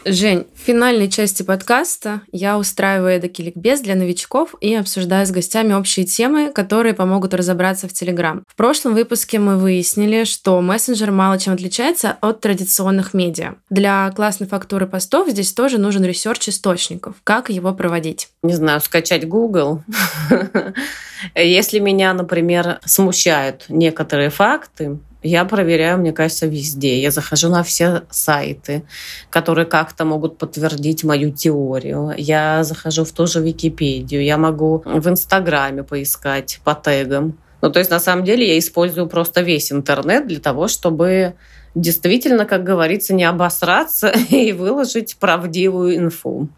Жень, 0.06 0.46
в 0.54 0.66
финальной 0.66 1.08
части 1.08 1.42
подкаста 1.42 2.20
я 2.30 2.58
устраиваю 2.58 3.16
эдакий 3.16 3.46
ликбез 3.46 3.80
для 3.80 3.94
новичков 3.94 4.54
и 4.60 4.74
обсуждаю 4.74 5.26
с 5.26 5.30
гостями 5.30 5.72
общие 5.72 6.04
темы, 6.04 6.52
которые 6.52 6.92
помогут 6.92 7.32
разобраться 7.32 7.88
в 7.88 7.94
Телеграм. 7.94 8.44
В 8.46 8.54
прошлом 8.54 8.92
выпуске 8.94 9.38
мы 9.38 9.56
выяснили, 9.56 10.24
что 10.24 10.60
мессенджер 10.60 11.10
мало 11.10 11.38
чем 11.38 11.54
отличается 11.54 12.18
от 12.20 12.40
традиционных 12.40 13.14
медиа. 13.14 13.54
Для 13.70 14.10
классной 14.14 14.46
фактуры 14.46 14.86
постов 14.86 15.30
здесь 15.30 15.54
тоже 15.54 15.78
нужен 15.78 16.04
research 16.04 16.50
источников. 16.50 17.16
Как 17.24 17.48
его 17.48 17.72
проводить? 17.72 18.28
Не 18.42 18.52
знаю, 18.52 18.82
скачать 18.82 19.26
Google. 19.26 19.82
Если 21.34 21.78
меня, 21.78 22.12
например, 22.12 22.80
смущают 22.84 23.64
некоторые 23.70 24.28
факты, 24.28 24.98
я 25.24 25.44
проверяю, 25.46 25.98
мне 25.98 26.12
кажется, 26.12 26.46
везде. 26.46 27.00
Я 27.00 27.10
захожу 27.10 27.48
на 27.48 27.62
все 27.62 28.02
сайты, 28.10 28.84
которые 29.30 29.64
как-то 29.64 30.04
могут 30.04 30.36
подтвердить 30.36 31.02
мою 31.02 31.32
теорию. 31.32 32.12
Я 32.16 32.62
захожу 32.62 33.04
в 33.04 33.12
ту 33.12 33.26
же 33.26 33.40
Википедию. 33.40 34.22
Я 34.22 34.36
могу 34.36 34.82
в 34.84 35.08
Инстаграме 35.08 35.82
поискать 35.82 36.60
по 36.62 36.74
тегам. 36.74 37.38
Ну, 37.62 37.72
то 37.72 37.78
есть, 37.78 37.90
на 37.90 38.00
самом 38.00 38.24
деле, 38.24 38.46
я 38.46 38.58
использую 38.58 39.06
просто 39.06 39.40
весь 39.40 39.72
интернет 39.72 40.26
для 40.26 40.40
того, 40.40 40.68
чтобы 40.68 41.34
действительно, 41.74 42.44
как 42.44 42.62
говорится, 42.62 43.14
не 43.14 43.24
обосраться 43.24 44.08
и 44.28 44.52
выложить 44.52 45.16
правдивую 45.16 45.96
инфу. 45.96 46.48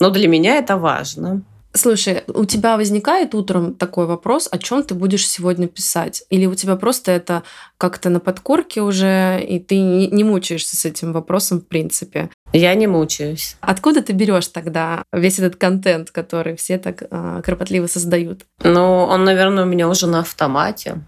Но 0.00 0.10
для 0.10 0.26
меня 0.26 0.56
это 0.56 0.78
важно. 0.78 1.42
Слушай, 1.76 2.24
у 2.28 2.46
тебя 2.46 2.76
возникает 2.76 3.34
утром 3.34 3.74
такой 3.74 4.06
вопрос, 4.06 4.48
о 4.50 4.58
чем 4.58 4.82
ты 4.82 4.94
будешь 4.94 5.28
сегодня 5.28 5.68
писать? 5.68 6.24
Или 6.30 6.46
у 6.46 6.54
тебя 6.54 6.76
просто 6.76 7.12
это 7.12 7.42
как-то 7.76 8.08
на 8.08 8.18
подкорке 8.18 8.80
уже, 8.80 9.44
и 9.46 9.58
ты 9.58 9.78
не 9.78 10.24
мучаешься 10.24 10.76
с 10.76 10.86
этим 10.86 11.12
вопросом 11.12 11.60
в 11.60 11.66
принципе? 11.66 12.30
Я 12.52 12.74
не 12.74 12.86
мучаюсь. 12.86 13.56
Откуда 13.60 14.02
ты 14.02 14.14
берешь 14.14 14.48
тогда 14.48 15.02
весь 15.12 15.38
этот 15.38 15.56
контент, 15.56 16.10
который 16.10 16.56
все 16.56 16.78
так 16.78 17.02
э, 17.10 17.42
кропотливо 17.44 17.86
создают? 17.86 18.46
Ну, 18.62 18.80
он, 18.80 19.24
наверное, 19.24 19.64
у 19.64 19.68
меня 19.68 19.88
уже 19.88 20.06
на 20.06 20.20
автомате. 20.20 21.02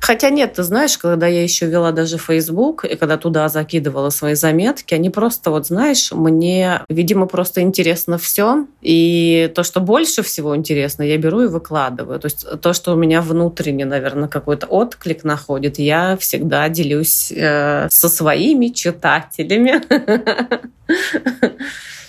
Хотя 0.00 0.30
нет, 0.30 0.54
ты 0.54 0.62
знаешь, 0.62 0.96
когда 0.98 1.26
я 1.26 1.42
еще 1.42 1.66
вела 1.66 1.92
даже 1.92 2.18
Facebook, 2.18 2.84
и 2.84 2.96
когда 2.96 3.16
туда 3.16 3.48
закидывала 3.48 4.10
свои 4.10 4.34
заметки, 4.34 4.94
они 4.94 5.10
просто, 5.10 5.50
вот 5.50 5.66
знаешь, 5.66 6.12
мне, 6.12 6.82
видимо, 6.88 7.26
просто 7.26 7.60
интересно 7.60 8.18
все. 8.18 8.66
И 8.80 9.50
то, 9.54 9.62
что 9.62 9.80
больше 9.80 10.22
всего 10.22 10.56
интересно, 10.56 11.02
я 11.02 11.16
беру 11.18 11.42
и 11.42 11.46
выкладываю. 11.46 12.18
То 12.20 12.26
есть 12.26 12.46
то, 12.60 12.72
что 12.72 12.92
у 12.92 12.96
меня 12.96 13.22
внутренне, 13.22 13.84
наверное, 13.84 14.28
какой-то 14.28 14.66
отклик 14.66 15.24
находит, 15.24 15.78
я 15.78 16.16
всегда 16.16 16.68
делюсь 16.68 17.32
э, 17.32 17.88
со 17.90 18.08
своими 18.08 18.68
читателями. 18.68 19.80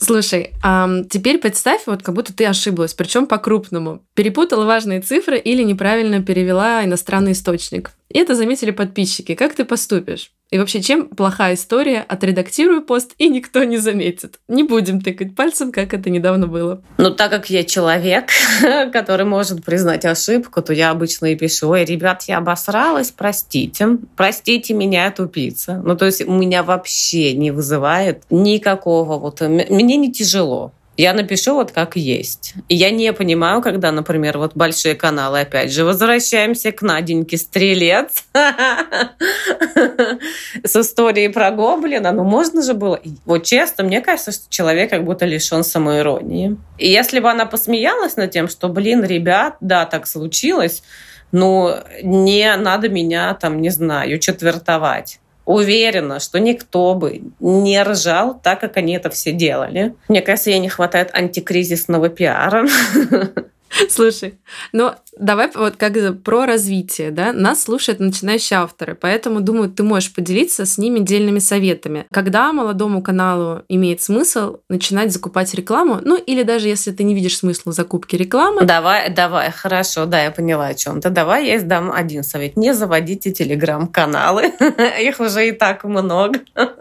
Слушай, 0.00 0.52
а 0.62 1.02
теперь 1.10 1.38
представь, 1.38 1.82
вот 1.86 2.02
как 2.02 2.14
будто 2.14 2.32
ты 2.32 2.46
ошиблась, 2.46 2.94
причем 2.94 3.26
по-крупному. 3.26 4.02
Перепутала 4.14 4.64
важные 4.64 5.00
цифры 5.00 5.38
или 5.38 5.62
неправильно 5.62 6.22
перевела 6.22 6.84
иностранный 6.84 7.32
источник. 7.32 7.90
И 8.08 8.18
это 8.18 8.34
заметили 8.34 8.70
подписчики. 8.70 9.34
Как 9.34 9.54
ты 9.54 9.64
поступишь? 9.64 10.30
И 10.50 10.58
вообще, 10.58 10.80
чем 10.80 11.08
плохая 11.08 11.54
история? 11.54 12.00
Отредактирую 12.00 12.82
пост, 12.82 13.12
и 13.18 13.28
никто 13.28 13.64
не 13.64 13.76
заметит. 13.76 14.38
Не 14.48 14.62
будем 14.62 15.00
тыкать 15.00 15.36
пальцем, 15.36 15.72
как 15.72 15.92
это 15.92 16.08
недавно 16.08 16.46
было. 16.46 16.82
Ну, 16.96 17.10
так 17.10 17.30
как 17.30 17.50
я 17.50 17.64
человек, 17.64 18.30
который 18.92 19.26
может 19.26 19.62
признать 19.62 20.06
ошибку, 20.06 20.62
то 20.62 20.72
я 20.72 20.90
обычно 20.90 21.26
и 21.26 21.36
пишу, 21.36 21.68
ой, 21.68 21.84
ребят, 21.84 22.22
я 22.28 22.38
обосралась, 22.38 23.10
простите. 23.10 23.98
Простите 24.16 24.72
меня, 24.72 25.10
тупица. 25.10 25.82
Ну, 25.84 25.96
то 25.96 26.06
есть 26.06 26.26
меня 26.26 26.62
вообще 26.62 27.34
не 27.34 27.50
вызывает 27.50 28.22
никакого 28.30 29.18
вот... 29.18 29.40
Мне 29.40 29.96
не 29.96 30.12
тяжело 30.12 30.72
я 30.98 31.14
напишу 31.14 31.54
вот 31.54 31.70
как 31.70 31.94
есть. 31.94 32.54
И 32.68 32.74
я 32.74 32.90
не 32.90 33.12
понимаю, 33.12 33.62
когда, 33.62 33.92
например, 33.92 34.38
вот 34.38 34.56
большие 34.56 34.96
каналы, 34.96 35.42
опять 35.42 35.72
же, 35.72 35.84
возвращаемся 35.84 36.72
к 36.72 36.82
Наденьке 36.82 37.38
Стрелец 37.38 38.24
с 40.64 40.76
историей 40.76 41.28
про 41.28 41.52
гоблина. 41.52 42.10
Ну, 42.10 42.24
можно 42.24 42.62
же 42.62 42.74
было... 42.74 43.00
Вот 43.24 43.44
честно, 43.44 43.84
мне 43.84 44.00
кажется, 44.00 44.32
что 44.32 44.50
человек 44.50 44.90
как 44.90 45.04
будто 45.04 45.24
лишен 45.24 45.62
самоиронии. 45.62 46.56
И 46.78 46.90
если 46.90 47.20
бы 47.20 47.30
она 47.30 47.46
посмеялась 47.46 48.16
над 48.16 48.32
тем, 48.32 48.48
что, 48.48 48.68
блин, 48.68 49.04
ребят, 49.04 49.54
да, 49.60 49.86
так 49.86 50.08
случилось, 50.08 50.82
но 51.30 51.78
не 52.02 52.56
надо 52.56 52.88
меня 52.88 53.34
там, 53.34 53.60
не 53.60 53.70
знаю, 53.70 54.18
четвертовать 54.18 55.20
уверена, 55.48 56.20
что 56.20 56.38
никто 56.38 56.94
бы 56.94 57.22
не 57.40 57.82
ржал 57.82 58.38
так, 58.42 58.60
как 58.60 58.76
они 58.76 58.94
это 58.94 59.08
все 59.08 59.32
делали. 59.32 59.94
Мне 60.08 60.20
кажется, 60.20 60.50
ей 60.50 60.58
не 60.58 60.68
хватает 60.68 61.08
антикризисного 61.14 62.10
пиара. 62.10 62.66
Слушай, 63.90 64.38
ну 64.72 64.92
давай 65.18 65.50
вот 65.54 65.76
как 65.76 65.94
про 66.22 66.46
развитие, 66.46 67.10
да? 67.10 67.32
Нас 67.32 67.62
слушают 67.62 68.00
начинающие 68.00 68.58
авторы, 68.58 68.94
поэтому, 68.94 69.40
думаю, 69.40 69.70
ты 69.70 69.82
можешь 69.82 70.14
поделиться 70.14 70.64
с 70.64 70.78
ними 70.78 71.00
дельными 71.00 71.38
советами. 71.38 72.06
Когда 72.12 72.52
молодому 72.52 73.02
каналу 73.02 73.62
имеет 73.68 74.02
смысл 74.02 74.58
начинать 74.68 75.12
закупать 75.12 75.54
рекламу, 75.54 76.00
ну 76.02 76.16
или 76.16 76.42
даже 76.42 76.68
если 76.68 76.92
ты 76.92 77.04
не 77.04 77.14
видишь 77.14 77.38
смысла 77.38 77.72
в 77.72 77.74
закупке 77.74 78.16
рекламы. 78.16 78.64
Давай, 78.64 79.10
давай, 79.10 79.50
хорошо, 79.50 80.06
да, 80.06 80.22
я 80.22 80.30
поняла 80.30 80.66
о 80.66 80.74
чем 80.74 81.00
то 81.00 81.10
Давай 81.10 81.46
я 81.46 81.60
дам 81.60 81.90
один 81.92 82.22
совет. 82.22 82.56
Не 82.56 82.74
заводите 82.74 83.32
телеграм-каналы. 83.32 84.52
Их 85.00 85.20
уже 85.20 85.48
и 85.48 85.52
так 85.52 85.84
много. 85.84 86.40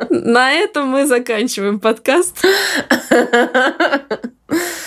На 0.09 0.51
этом 0.51 0.87
мы 0.87 1.05
заканчиваем 1.05 1.79
подкаст. 1.79 2.45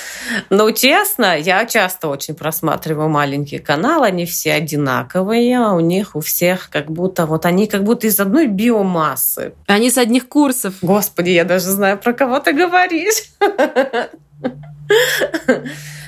Ну, 0.51 0.71
честно, 0.73 1.39
я 1.39 1.65
часто 1.67 2.09
очень 2.09 2.35
просматриваю 2.35 3.09
маленькие 3.09 3.61
каналы, 3.61 4.07
они 4.07 4.27
все 4.27 4.55
одинаковые, 4.55 5.59
а 5.59 5.73
у 5.73 5.81
них 5.81 6.17
у 6.17 6.21
всех 6.21 6.71
как 6.71 6.91
будто 6.91 7.27
вот 7.27 7.47
они 7.47 7.67
как 7.67 7.85
будто 7.85 8.07
из 8.07 8.21
одной 8.21 8.47
биомассы. 8.47 9.55
Они 9.67 9.91
с 9.91 9.99
одних 9.99 10.29
курсов. 10.29 10.75
Господи, 10.83 11.31
я 11.31 11.45
даже 11.45 11.67
знаю, 11.67 11.99
про 11.99 12.13
кого 12.13 12.39
ты 12.41 12.53
говоришь. 12.53 13.31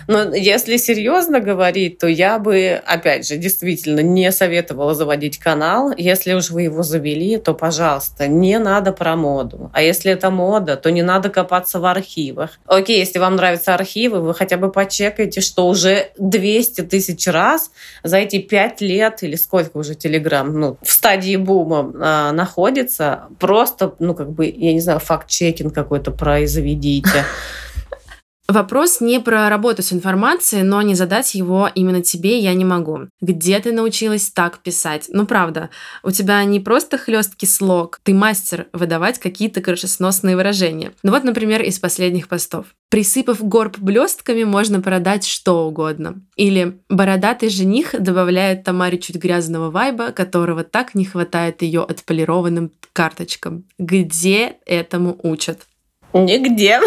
Но 0.09 0.35
если 0.35 0.77
серьезно 0.77 1.41
говорить, 1.41 1.99
то 1.99 2.07
я 2.07 2.39
бы, 2.39 2.81
опять 2.87 3.27
же, 3.27 3.37
действительно 3.37 4.01
не 4.01 4.31
советовала 4.33 4.95
заводить 4.95 5.39
канал. 5.39 5.93
Если 5.97 6.33
уж 6.35 6.51
вы 6.51 6.63
его 6.63 6.83
завели, 6.83 7.39
то, 7.39 7.55
пожалуйста, 7.55 8.27
не 8.27 8.59
надо 8.59 8.93
про 8.93 9.17
моду. 9.17 9.71
А 9.73 9.83
если 9.83 10.13
это 10.13 10.31
мода, 10.31 10.77
то 10.77 10.91
не 10.91 11.03
надо 11.03 11.31
копаться 11.31 11.81
в 11.81 11.85
архивах. 11.85 12.59
Окей, 12.67 12.99
если 12.99 13.19
вам 13.19 13.37
нравятся 13.37 13.75
архивы, 13.75 14.21
вы 14.21 14.35
хотя 14.35 14.57
бы 14.57 14.71
почекайте, 14.71 15.41
что 15.41 15.67
уже 15.69 16.11
200 16.19 16.83
тысяч 16.83 17.27
раз 17.27 17.71
за 18.03 18.19
эти 18.19 18.39
5 18.39 18.81
лет 18.81 19.23
или 19.23 19.37
сколько 19.37 19.79
уже 19.79 19.95
Телеграм 19.95 20.53
ну, 20.53 20.77
в 20.83 20.91
стадии 20.91 21.37
бума 21.37 21.93
э, 21.95 22.33
находится. 22.33 23.25
Просто, 23.39 23.95
ну, 23.99 24.15
как 24.15 24.31
бы, 24.31 24.47
я 24.47 24.73
не 24.73 24.81
знаю, 24.81 24.99
факт-чекинг 24.99 25.75
какой-то 25.75 26.11
произведите. 26.11 27.25
Вопрос 28.53 29.01
не 29.01 29.19
про 29.19 29.49
работу 29.49 29.83
с 29.83 29.95
информацией, 29.95 30.63
но 30.63 30.83
не 30.83 30.95
задать 30.95 31.35
его 31.35 31.71
именно 31.75 32.03
тебе 32.03 32.39
я 32.39 32.53
не 32.53 32.67
могу. 32.67 33.09
Где 33.23 33.59
ты 33.61 33.73
научилась 33.73 34.31
так 34.31 34.59
писать? 34.59 35.07
Ну, 35.09 35.25
правда, 35.25 35.71
у 36.03 36.11
тебя 36.11 36.45
не 36.45 36.61
просто 36.61 36.99
хлесткий 36.99 37.47
слог, 37.47 37.99
ты 38.03 38.13
мастер 38.13 38.67
выдавать 38.75 39.19
какие-то 39.19 39.63
крышесносные 39.63 40.37
выражения. 40.37 40.93
Ну 41.03 41.13
вот, 41.13 41.25
например, 41.25 41.63
из 41.63 41.79
последних 41.79 42.29
постов. 42.29 42.67
Присыпав 42.91 43.43
горб 43.43 43.79
блестками, 43.79 44.45
можно 44.45 44.83
продать 44.83 45.27
что 45.27 45.67
угодно. 45.67 46.21
Или 46.37 46.79
бородатый 46.91 47.49
жених 47.49 47.95
добавляет 47.99 48.65
Тамаре 48.65 48.99
чуть 48.99 49.17
грязного 49.17 49.71
вайба, 49.71 50.13
которого 50.13 50.63
так 50.63 50.95
не 50.95 51.07
хватает 51.07 51.63
ее 51.63 51.85
отполированным 51.85 52.71
карточкам. 52.93 53.65
Где 53.79 54.57
этому 54.67 55.19
учат? 55.23 55.61
Нигде. 56.13 56.81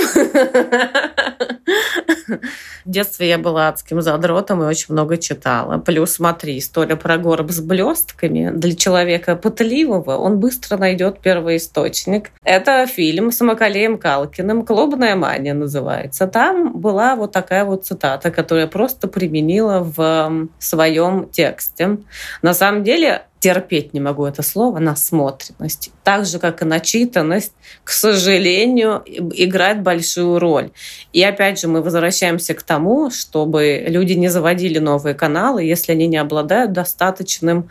В 2.85 2.91
детстве 2.91 3.29
я 3.29 3.37
была 3.37 3.69
адским 3.69 4.01
задротом 4.01 4.61
и 4.61 4.65
очень 4.65 4.93
много 4.93 5.17
читала. 5.17 5.79
Плюс, 5.79 6.13
смотри, 6.13 6.59
история 6.59 6.95
про 6.95 7.17
горб 7.17 7.49
с 7.49 7.59
блестками. 7.59 8.51
Для 8.53 8.75
человека 8.75 9.35
пытливого 9.35 10.17
он 10.17 10.39
быстро 10.39 10.77
найдет 10.77 11.19
первый 11.19 11.57
источник. 11.57 12.29
Это 12.43 12.85
фильм 12.85 13.31
с 13.31 13.41
Макалеем 13.41 13.97
Калкиным 13.97 14.63
«Клубная 14.65 15.15
мания» 15.15 15.55
называется. 15.55 16.27
Там 16.27 16.79
была 16.79 17.15
вот 17.15 17.31
такая 17.31 17.65
вот 17.65 17.85
цитата, 17.85 18.29
которую 18.29 18.65
я 18.65 18.67
просто 18.67 19.07
применила 19.07 19.79
в 19.79 20.47
своем 20.59 21.27
тексте. 21.29 21.97
На 22.43 22.53
самом 22.53 22.83
деле, 22.83 23.23
терпеть 23.45 23.93
не 23.93 23.99
могу 23.99 24.25
это 24.25 24.41
слово, 24.41 24.79
насмотренность. 24.79 25.91
Так 26.03 26.25
же, 26.25 26.39
как 26.39 26.63
и 26.63 26.65
начитанность, 26.65 27.53
к 27.83 27.91
сожалению, 27.91 29.03
играет 29.05 29.83
большую 29.83 30.39
роль. 30.39 30.71
И 31.13 31.21
опять 31.21 31.59
же, 31.59 31.67
мы 31.67 31.83
возвращаемся 31.83 32.55
к 32.55 32.63
тому, 32.63 33.11
чтобы 33.11 33.85
люди 33.87 34.13
не 34.13 34.29
заводили 34.29 34.79
новые 34.79 35.13
каналы, 35.13 35.63
если 35.63 35.91
они 35.91 36.07
не 36.07 36.17
обладают 36.17 36.71
достаточным 36.71 37.69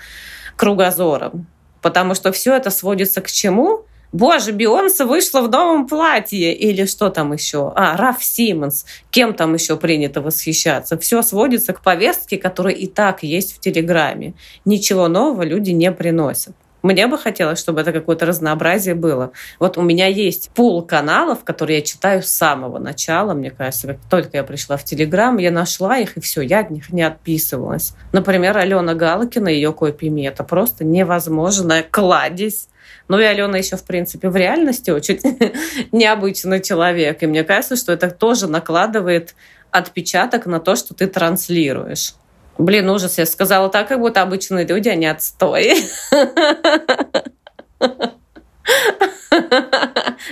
кругозором. 0.54 1.48
Потому 1.82 2.14
что 2.14 2.30
все 2.30 2.54
это 2.54 2.70
сводится 2.70 3.20
к 3.20 3.28
чему? 3.28 3.84
Боже, 4.14 4.52
Бионса 4.52 5.06
вышла 5.06 5.40
в 5.40 5.50
новом 5.50 5.88
платье. 5.88 6.54
Или 6.54 6.86
что 6.86 7.10
там 7.10 7.32
еще? 7.32 7.72
А, 7.74 7.96
Раф 7.96 8.22
Симмонс. 8.22 8.86
Кем 9.10 9.34
там 9.34 9.54
еще 9.54 9.76
принято 9.76 10.20
восхищаться? 10.20 10.96
Все 10.96 11.20
сводится 11.22 11.72
к 11.72 11.82
повестке, 11.82 12.38
которая 12.38 12.74
и 12.74 12.86
так 12.86 13.24
есть 13.24 13.56
в 13.56 13.58
Телеграме. 13.58 14.34
Ничего 14.64 15.08
нового 15.08 15.42
люди 15.42 15.72
не 15.72 15.90
приносят. 15.90 16.54
Мне 16.84 17.06
бы 17.06 17.16
хотелось, 17.16 17.58
чтобы 17.58 17.80
это 17.80 17.92
какое-то 17.92 18.26
разнообразие 18.26 18.94
было. 18.94 19.32
Вот 19.58 19.78
у 19.78 19.82
меня 19.82 20.06
есть 20.06 20.50
пул 20.50 20.82
каналов, 20.82 21.42
которые 21.42 21.78
я 21.78 21.82
читаю 21.82 22.22
с 22.22 22.28
самого 22.28 22.78
начала. 22.78 23.32
Мне 23.32 23.50
кажется, 23.50 23.86
как 23.86 23.96
только 24.10 24.36
я 24.36 24.44
пришла 24.44 24.76
в 24.76 24.84
Телеграм, 24.84 25.38
я 25.38 25.50
нашла 25.50 25.96
их, 25.96 26.18
и 26.18 26.20
все, 26.20 26.42
я 26.42 26.60
от 26.60 26.68
них 26.68 26.92
не 26.92 27.02
отписывалась. 27.02 27.94
Например, 28.12 28.58
Алена 28.58 28.92
Галкина 28.92 29.48
и 29.48 29.54
ее 29.54 29.72
Копими. 29.72 30.28
Это 30.28 30.44
просто 30.44 30.84
невозможная 30.84 31.82
кладезь 31.82 32.68
ну 33.08 33.18
и 33.18 33.24
Алена 33.24 33.58
еще, 33.58 33.76
в 33.76 33.84
принципе, 33.84 34.28
в 34.28 34.36
реальности 34.36 34.90
очень 34.90 35.20
необычный 35.92 36.62
человек. 36.62 37.22
И 37.22 37.26
мне 37.26 37.44
кажется, 37.44 37.76
что 37.76 37.92
это 37.92 38.10
тоже 38.10 38.46
накладывает 38.46 39.34
отпечаток 39.70 40.46
на 40.46 40.60
то, 40.60 40.76
что 40.76 40.94
ты 40.94 41.06
транслируешь. 41.06 42.14
Блин, 42.58 42.88
ужас, 42.90 43.18
я 43.18 43.26
сказала 43.26 43.68
так, 43.68 43.88
как 43.88 44.00
будто 44.00 44.22
обычные 44.22 44.66
люди, 44.66 44.88
они 44.88 45.06
отстой. 45.06 45.74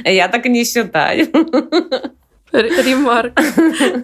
Я 0.05 0.29
так 0.29 0.45
не 0.47 0.65
считаю. 0.65 1.29
Ремарк. 2.53 3.41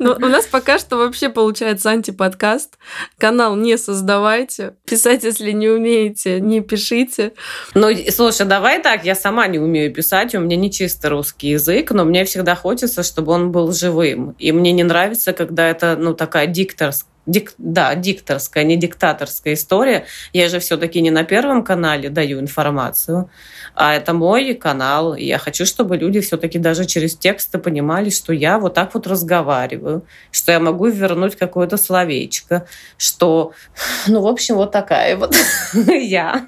Ну, 0.00 0.12
у 0.12 0.26
нас 0.26 0.46
пока 0.46 0.78
что 0.78 0.96
вообще 0.96 1.28
получается 1.28 1.90
антиподкаст. 1.90 2.78
Канал 3.18 3.56
не 3.56 3.76
создавайте. 3.76 4.74
Писать, 4.86 5.24
если 5.24 5.52
не 5.52 5.68
умеете, 5.68 6.40
не 6.40 6.60
пишите. 6.60 7.32
Ну, 7.74 7.88
слушай, 8.10 8.46
давай 8.46 8.82
так, 8.82 9.04
я 9.04 9.14
сама 9.14 9.46
не 9.46 9.58
умею 9.58 9.92
писать, 9.92 10.34
у 10.34 10.40
меня 10.40 10.56
не 10.56 10.72
чисто 10.72 11.10
русский 11.10 11.48
язык, 11.50 11.90
но 11.90 12.04
мне 12.04 12.24
всегда 12.24 12.54
хочется, 12.54 13.02
чтобы 13.02 13.32
он 13.32 13.52
был 13.52 13.72
живым. 13.72 14.34
И 14.38 14.50
мне 14.52 14.72
не 14.72 14.82
нравится, 14.82 15.32
когда 15.32 15.68
это, 15.68 15.96
ну, 15.98 16.14
такая 16.14 16.46
дикторская 16.46 17.12
дик, 17.28 17.52
да, 17.58 17.94
дикторская, 17.94 18.64
не 18.64 18.76
диктаторская 18.76 19.54
история. 19.54 20.06
Я 20.32 20.48
же 20.48 20.58
все-таки 20.58 21.00
не 21.00 21.10
на 21.10 21.24
Первом 21.24 21.62
канале 21.62 22.08
даю 22.08 22.40
информацию, 22.40 23.30
а 23.74 23.94
это 23.94 24.14
мой 24.14 24.54
канал. 24.54 25.14
И 25.14 25.24
я 25.24 25.38
хочу, 25.38 25.66
чтобы 25.66 25.96
люди 25.96 26.20
все-таки 26.20 26.58
даже 26.58 26.86
через 26.86 27.16
тексты 27.16 27.58
понимали, 27.58 28.10
что 28.10 28.32
я 28.32 28.58
вот 28.58 28.74
так 28.74 28.94
вот 28.94 29.06
разговариваю, 29.06 30.04
что 30.32 30.52
я 30.52 30.58
могу 30.58 30.86
вернуть 30.86 31.36
какое-то 31.36 31.76
словечко, 31.76 32.66
что, 32.96 33.52
ну, 34.06 34.22
в 34.22 34.26
общем, 34.26 34.56
вот 34.56 34.72
такая 34.72 35.16
вот 35.16 35.36
я. 35.86 36.46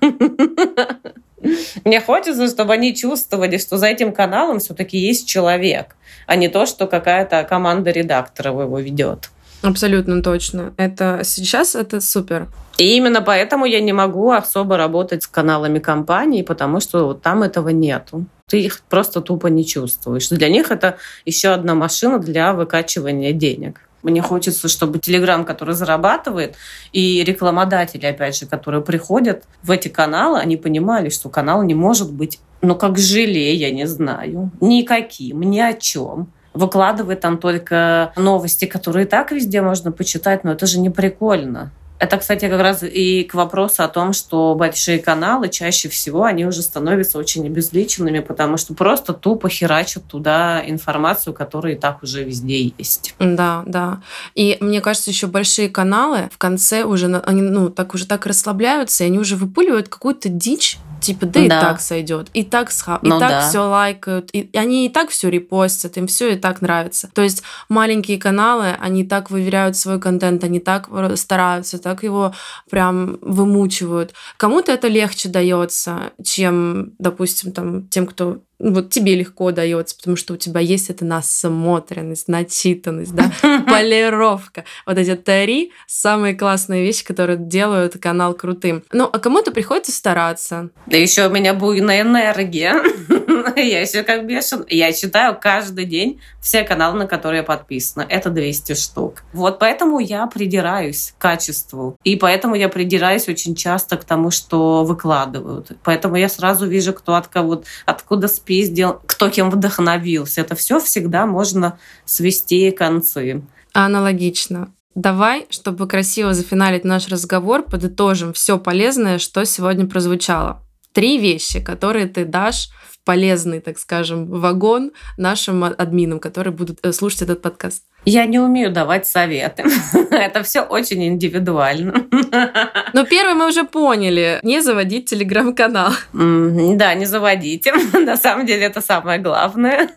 Мне 1.84 2.00
хочется, 2.00 2.48
чтобы 2.48 2.74
они 2.74 2.94
чувствовали, 2.94 3.58
что 3.58 3.76
за 3.78 3.86
этим 3.86 4.12
каналом 4.12 4.58
все-таки 4.58 4.98
есть 4.98 5.26
человек, 5.26 5.96
а 6.26 6.36
не 6.36 6.48
то, 6.48 6.66
что 6.66 6.86
какая-то 6.86 7.44
команда 7.44 7.90
редакторов 7.90 8.60
его 8.60 8.78
ведет. 8.78 9.30
Абсолютно 9.62 10.22
точно. 10.22 10.72
Это 10.76 11.20
сейчас 11.24 11.74
это 11.74 12.00
супер. 12.00 12.48
И 12.78 12.96
именно 12.96 13.20
поэтому 13.20 13.66
я 13.66 13.80
не 13.80 13.92
могу 13.92 14.30
особо 14.30 14.76
работать 14.76 15.22
с 15.22 15.26
каналами 15.26 15.78
компаний, 15.78 16.42
потому 16.42 16.80
что 16.80 17.06
вот 17.06 17.22
там 17.22 17.42
этого 17.42 17.68
нету. 17.68 18.24
Ты 18.46 18.60
их 18.62 18.80
просто 18.88 19.20
тупо 19.20 19.48
не 19.48 19.66
чувствуешь. 19.66 20.28
Для 20.30 20.48
них 20.48 20.70
это 20.70 20.96
еще 21.26 21.50
одна 21.50 21.74
машина 21.74 22.18
для 22.18 22.54
выкачивания 22.54 23.32
денег. 23.32 23.82
Мне 24.02 24.22
хочется, 24.22 24.68
чтобы 24.68 24.98
Телеграм, 24.98 25.44
который 25.44 25.74
зарабатывает, 25.74 26.56
и 26.92 27.22
рекламодатели, 27.22 28.06
опять 28.06 28.38
же, 28.38 28.46
которые 28.46 28.82
приходят 28.82 29.44
в 29.62 29.70
эти 29.70 29.88
каналы, 29.88 30.38
они 30.38 30.56
понимали, 30.56 31.10
что 31.10 31.28
канал 31.28 31.62
не 31.62 31.74
может 31.74 32.10
быть, 32.10 32.40
ну, 32.62 32.74
как 32.74 32.98
желе, 32.98 33.54
я 33.54 33.70
не 33.70 33.86
знаю, 33.86 34.50
никаким, 34.60 35.42
ни 35.42 35.60
о 35.60 35.74
чем 35.74 36.32
выкладывает 36.54 37.20
там 37.20 37.38
только 37.38 38.12
новости, 38.16 38.64
которые 38.64 39.06
так 39.06 39.32
везде 39.32 39.62
можно 39.62 39.92
почитать, 39.92 40.44
но 40.44 40.52
это 40.52 40.66
же 40.66 40.78
не 40.80 40.90
прикольно. 40.90 41.70
Это, 42.00 42.16
кстати, 42.16 42.48
как 42.48 42.62
раз 42.62 42.82
и 42.82 43.24
к 43.24 43.34
вопросу 43.34 43.82
о 43.82 43.88
том, 43.88 44.14
что 44.14 44.54
большие 44.54 44.98
каналы 44.98 45.50
чаще 45.50 45.90
всего 45.90 46.24
они 46.24 46.46
уже 46.46 46.62
становятся 46.62 47.18
очень 47.18 47.46
обезличенными, 47.46 48.20
потому 48.20 48.56
что 48.56 48.72
просто 48.72 49.12
тупо 49.12 49.50
херачат 49.50 50.04
туда 50.04 50.62
информацию, 50.66 51.34
которая 51.34 51.74
и 51.74 51.78
так 51.78 52.02
уже 52.02 52.24
везде 52.24 52.72
есть. 52.78 53.14
Да, 53.18 53.62
да. 53.66 54.00
И 54.34 54.56
мне 54.60 54.80
кажется, 54.80 55.10
еще 55.10 55.26
большие 55.26 55.68
каналы 55.68 56.30
в 56.32 56.38
конце 56.38 56.84
уже 56.84 57.14
они 57.26 57.42
ну 57.42 57.68
так 57.68 57.92
уже 57.92 58.06
так 58.06 58.24
расслабляются, 58.24 59.04
и 59.04 59.08
они 59.08 59.18
уже 59.18 59.36
выпыливают 59.36 59.90
какую-то 59.90 60.30
дичь 60.30 60.78
Типа, 61.00 61.26
да, 61.26 61.40
да. 61.40 61.44
и 61.44 61.48
так 61.48 61.80
сойдет, 61.80 62.28
и 62.34 62.44
так, 62.44 62.70
сха... 62.70 62.98
ну, 63.02 63.16
и 63.16 63.20
так 63.20 63.30
да. 63.30 63.48
все 63.48 63.60
лайкают, 63.60 64.30
и 64.32 64.50
они 64.54 64.86
и 64.86 64.88
так 64.88 65.10
все 65.10 65.30
репостят, 65.30 65.96
им 65.96 66.06
все 66.06 66.32
и 66.32 66.36
так 66.36 66.60
нравится. 66.60 67.10
То 67.14 67.22
есть 67.22 67.42
маленькие 67.68 68.18
каналы, 68.18 68.76
они 68.80 69.04
так 69.04 69.30
выверяют 69.30 69.76
свой 69.76 70.00
контент, 70.00 70.44
они 70.44 70.60
так 70.60 70.88
стараются, 71.16 71.78
так 71.78 72.02
его 72.02 72.34
прям 72.70 73.18
вымучивают. 73.22 74.14
Кому-то 74.36 74.72
это 74.72 74.88
легче 74.88 75.28
дается, 75.28 76.12
чем, 76.22 76.92
допустим, 76.98 77.52
там, 77.52 77.88
тем, 77.88 78.06
кто 78.06 78.40
вот 78.60 78.90
тебе 78.90 79.14
легко 79.14 79.50
дается, 79.50 79.96
потому 79.96 80.16
что 80.16 80.34
у 80.34 80.36
тебя 80.36 80.60
есть 80.60 80.90
эта 80.90 81.04
насмотренность, 81.04 82.28
начитанность, 82.28 83.14
да, 83.14 83.32
полировка. 83.66 84.64
Вот 84.86 84.98
эти 84.98 85.16
три 85.16 85.72
самые 85.86 86.34
классные 86.34 86.84
вещи, 86.84 87.04
которые 87.04 87.38
делают 87.38 87.94
канал 87.98 88.34
крутым. 88.34 88.84
Ну, 88.92 89.08
а 89.10 89.18
кому-то 89.18 89.50
приходится 89.50 89.92
стараться. 89.92 90.70
Да 90.86 90.96
еще 90.96 91.26
у 91.26 91.30
меня 91.30 91.54
буйная 91.54 92.02
энергия. 92.02 92.82
Я 93.56 93.80
еще 93.80 94.02
как 94.02 94.26
бешен. 94.26 94.64
Я 94.68 94.92
читаю 94.92 95.36
каждый 95.40 95.84
день 95.84 96.20
все 96.40 96.62
каналы, 96.62 96.98
на 96.98 97.06
которые 97.06 97.38
я 97.38 97.42
подписана. 97.44 98.04
Это 98.08 98.30
200 98.30 98.74
штук. 98.74 99.22
Вот 99.32 99.58
поэтому 99.58 100.00
я 100.00 100.26
придираюсь 100.26 101.14
к 101.16 101.20
качеству. 101.20 101.96
И 102.04 102.16
поэтому 102.16 102.54
я 102.54 102.68
придираюсь 102.68 103.28
очень 103.28 103.54
часто 103.54 103.96
к 103.96 104.04
тому, 104.04 104.30
что 104.30 104.84
выкладывают. 104.84 105.72
Поэтому 105.84 106.16
я 106.16 106.28
сразу 106.28 106.66
вижу, 106.66 106.92
кто 106.92 107.14
от 107.14 107.28
кого, 107.28 107.62
откуда 107.86 108.28
спиздил, 108.28 109.00
кто 109.06 109.28
кем 109.30 109.50
вдохновился. 109.50 110.40
Это 110.40 110.54
все 110.54 110.80
всегда 110.80 111.26
можно 111.26 111.78
свести 112.04 112.70
концы. 112.70 113.42
Аналогично. 113.72 114.72
Давай, 114.94 115.46
чтобы 115.50 115.86
красиво 115.86 116.34
зафиналить 116.34 116.84
наш 116.84 117.08
разговор, 117.08 117.62
подытожим 117.62 118.32
все 118.32 118.58
полезное, 118.58 119.18
что 119.18 119.44
сегодня 119.44 119.86
прозвучало. 119.86 120.62
Три 120.92 121.18
вещи, 121.18 121.60
которые 121.60 122.06
ты 122.06 122.24
дашь 122.24 122.70
в 122.90 122.99
полезный, 123.10 123.58
так 123.58 123.76
скажем, 123.76 124.26
вагон 124.26 124.92
нашим 125.16 125.64
админам, 125.64 126.20
которые 126.20 126.52
будут 126.52 126.78
э, 126.84 126.92
слушать 126.92 127.22
этот 127.22 127.42
подкаст. 127.42 127.82
Я 128.04 128.24
не 128.24 128.38
умею 128.38 128.70
давать 128.70 129.04
советы. 129.04 129.64
Это 130.12 130.44
все 130.44 130.60
очень 130.60 131.04
индивидуально. 131.04 131.92
Но 132.92 133.04
первый 133.04 133.34
мы 133.34 133.48
уже 133.48 133.64
поняли. 133.64 134.38
Не 134.44 134.60
заводить 134.60 135.10
телеграм-канал. 135.10 135.92
Да, 136.12 136.94
не 136.94 137.04
заводите. 137.04 137.72
На 137.98 138.16
самом 138.16 138.46
деле 138.46 138.66
это 138.66 138.80
самое 138.80 139.18
главное. 139.18 139.88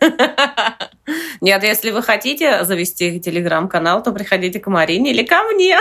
Нет, 1.40 1.62
если 1.62 1.92
вы 1.92 2.02
хотите 2.02 2.64
завести 2.64 3.20
телеграм-канал, 3.20 4.02
то 4.02 4.10
приходите 4.10 4.58
к 4.58 4.66
Марине 4.66 5.12
или 5.12 5.22
ко 5.22 5.44
мне. 5.54 5.78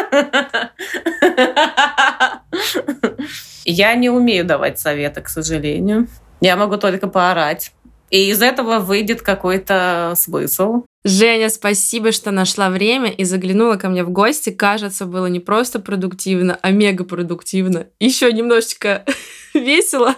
Я 3.65 3.95
не 3.95 4.11
умею 4.11 4.45
давать 4.45 4.79
советы, 4.79 5.21
к 5.21 5.29
сожалению. 5.29 6.07
Я 6.43 6.57
могу 6.57 6.75
только 6.75 7.07
поорать. 7.07 7.71
И 8.09 8.29
из 8.29 8.41
этого 8.41 8.79
выйдет 8.79 9.21
какой-то 9.21 10.11
смысл. 10.17 10.83
Женя, 11.05 11.49
спасибо, 11.49 12.13
что 12.13 12.31
нашла 12.31 12.69
время 12.69 13.11
и 13.11 13.25
заглянула 13.25 13.75
ко 13.75 13.89
мне 13.89 14.05
в 14.05 14.09
гости. 14.09 14.51
Кажется, 14.51 15.05
было 15.05 15.25
не 15.25 15.41
просто 15.41 15.79
продуктивно, 15.79 16.57
а 16.61 16.71
мега 16.71 17.03
продуктивно. 17.03 17.87
Еще 17.99 18.31
немножечко 18.31 19.03
весело. 19.53 20.15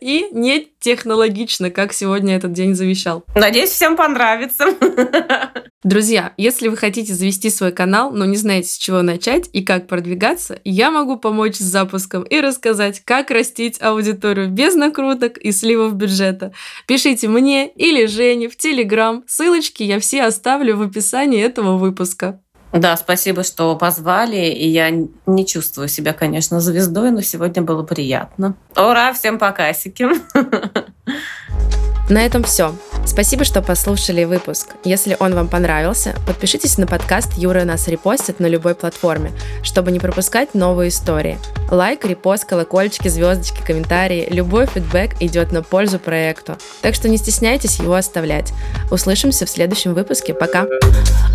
и 0.00 0.26
не 0.32 0.68
технологично, 0.80 1.70
как 1.70 1.92
сегодня 1.92 2.36
этот 2.36 2.52
день 2.52 2.74
завещал. 2.74 3.24
Надеюсь, 3.34 3.70
всем 3.70 3.96
понравится. 3.96 4.66
Друзья, 5.82 6.32
если 6.36 6.66
вы 6.66 6.76
хотите 6.76 7.14
завести 7.14 7.48
свой 7.48 7.70
канал, 7.70 8.10
но 8.10 8.24
не 8.24 8.36
знаете, 8.36 8.68
с 8.70 8.76
чего 8.76 9.02
начать 9.02 9.48
и 9.52 9.62
как 9.62 9.86
продвигаться, 9.86 10.60
я 10.64 10.90
могу 10.90 11.16
помочь 11.16 11.56
с 11.56 11.60
запуском 11.60 12.24
и 12.24 12.40
рассказать, 12.40 13.02
как 13.04 13.30
растить 13.30 13.80
аудиторию 13.80 14.48
без 14.48 14.74
накруток 14.74 15.38
и 15.38 15.52
сливов 15.52 15.94
бюджета. 15.94 16.52
Пишите 16.88 17.28
мне 17.28 17.68
или 17.68 18.06
Жене 18.06 18.48
в 18.48 18.56
Телеграм. 18.56 19.22
Ссылочки 19.28 19.84
я 19.84 20.00
все 20.16 20.24
оставлю 20.24 20.78
в 20.78 20.82
описании 20.82 21.42
этого 21.42 21.76
выпуска. 21.76 22.40
Да, 22.72 22.96
спасибо, 22.96 23.42
что 23.42 23.76
позвали. 23.76 24.46
И 24.50 24.66
я 24.66 24.90
не 24.90 25.46
чувствую 25.46 25.88
себя, 25.88 26.14
конечно, 26.14 26.60
звездой, 26.60 27.10
но 27.10 27.20
сегодня 27.20 27.62
было 27.62 27.82
приятно. 27.82 28.54
Ура, 28.74 29.12
всем 29.12 29.38
покасики. 29.38 30.08
На 32.08 32.24
этом 32.24 32.44
все. 32.44 32.74
Спасибо, 33.04 33.44
что 33.44 33.62
послушали 33.62 34.24
выпуск. 34.24 34.74
Если 34.84 35.16
он 35.18 35.34
вам 35.34 35.48
понравился, 35.48 36.14
подпишитесь 36.26 36.78
на 36.78 36.86
подкаст 36.86 37.32
Юра 37.36 37.64
нас 37.64 37.88
репостит 37.88 38.40
на 38.40 38.46
любой 38.46 38.74
платформе, 38.74 39.32
чтобы 39.62 39.90
не 39.90 39.98
пропускать 39.98 40.54
новые 40.54 40.90
истории. 40.90 41.38
Лайк, 41.70 42.04
репост, 42.04 42.44
колокольчики, 42.44 43.08
звездочки, 43.08 43.64
комментарии, 43.64 44.28
любой 44.30 44.66
фидбэк 44.66 45.20
идет 45.20 45.50
на 45.50 45.62
пользу 45.62 45.98
проекту. 45.98 46.56
Так 46.82 46.94
что 46.94 47.08
не 47.08 47.16
стесняйтесь 47.16 47.78
его 47.80 47.94
оставлять. 47.94 48.52
Услышимся 48.90 49.46
в 49.46 49.50
следующем 49.50 49.94
выпуске. 49.94 50.34
Пока! 50.34 50.64
Пока! 50.64 51.25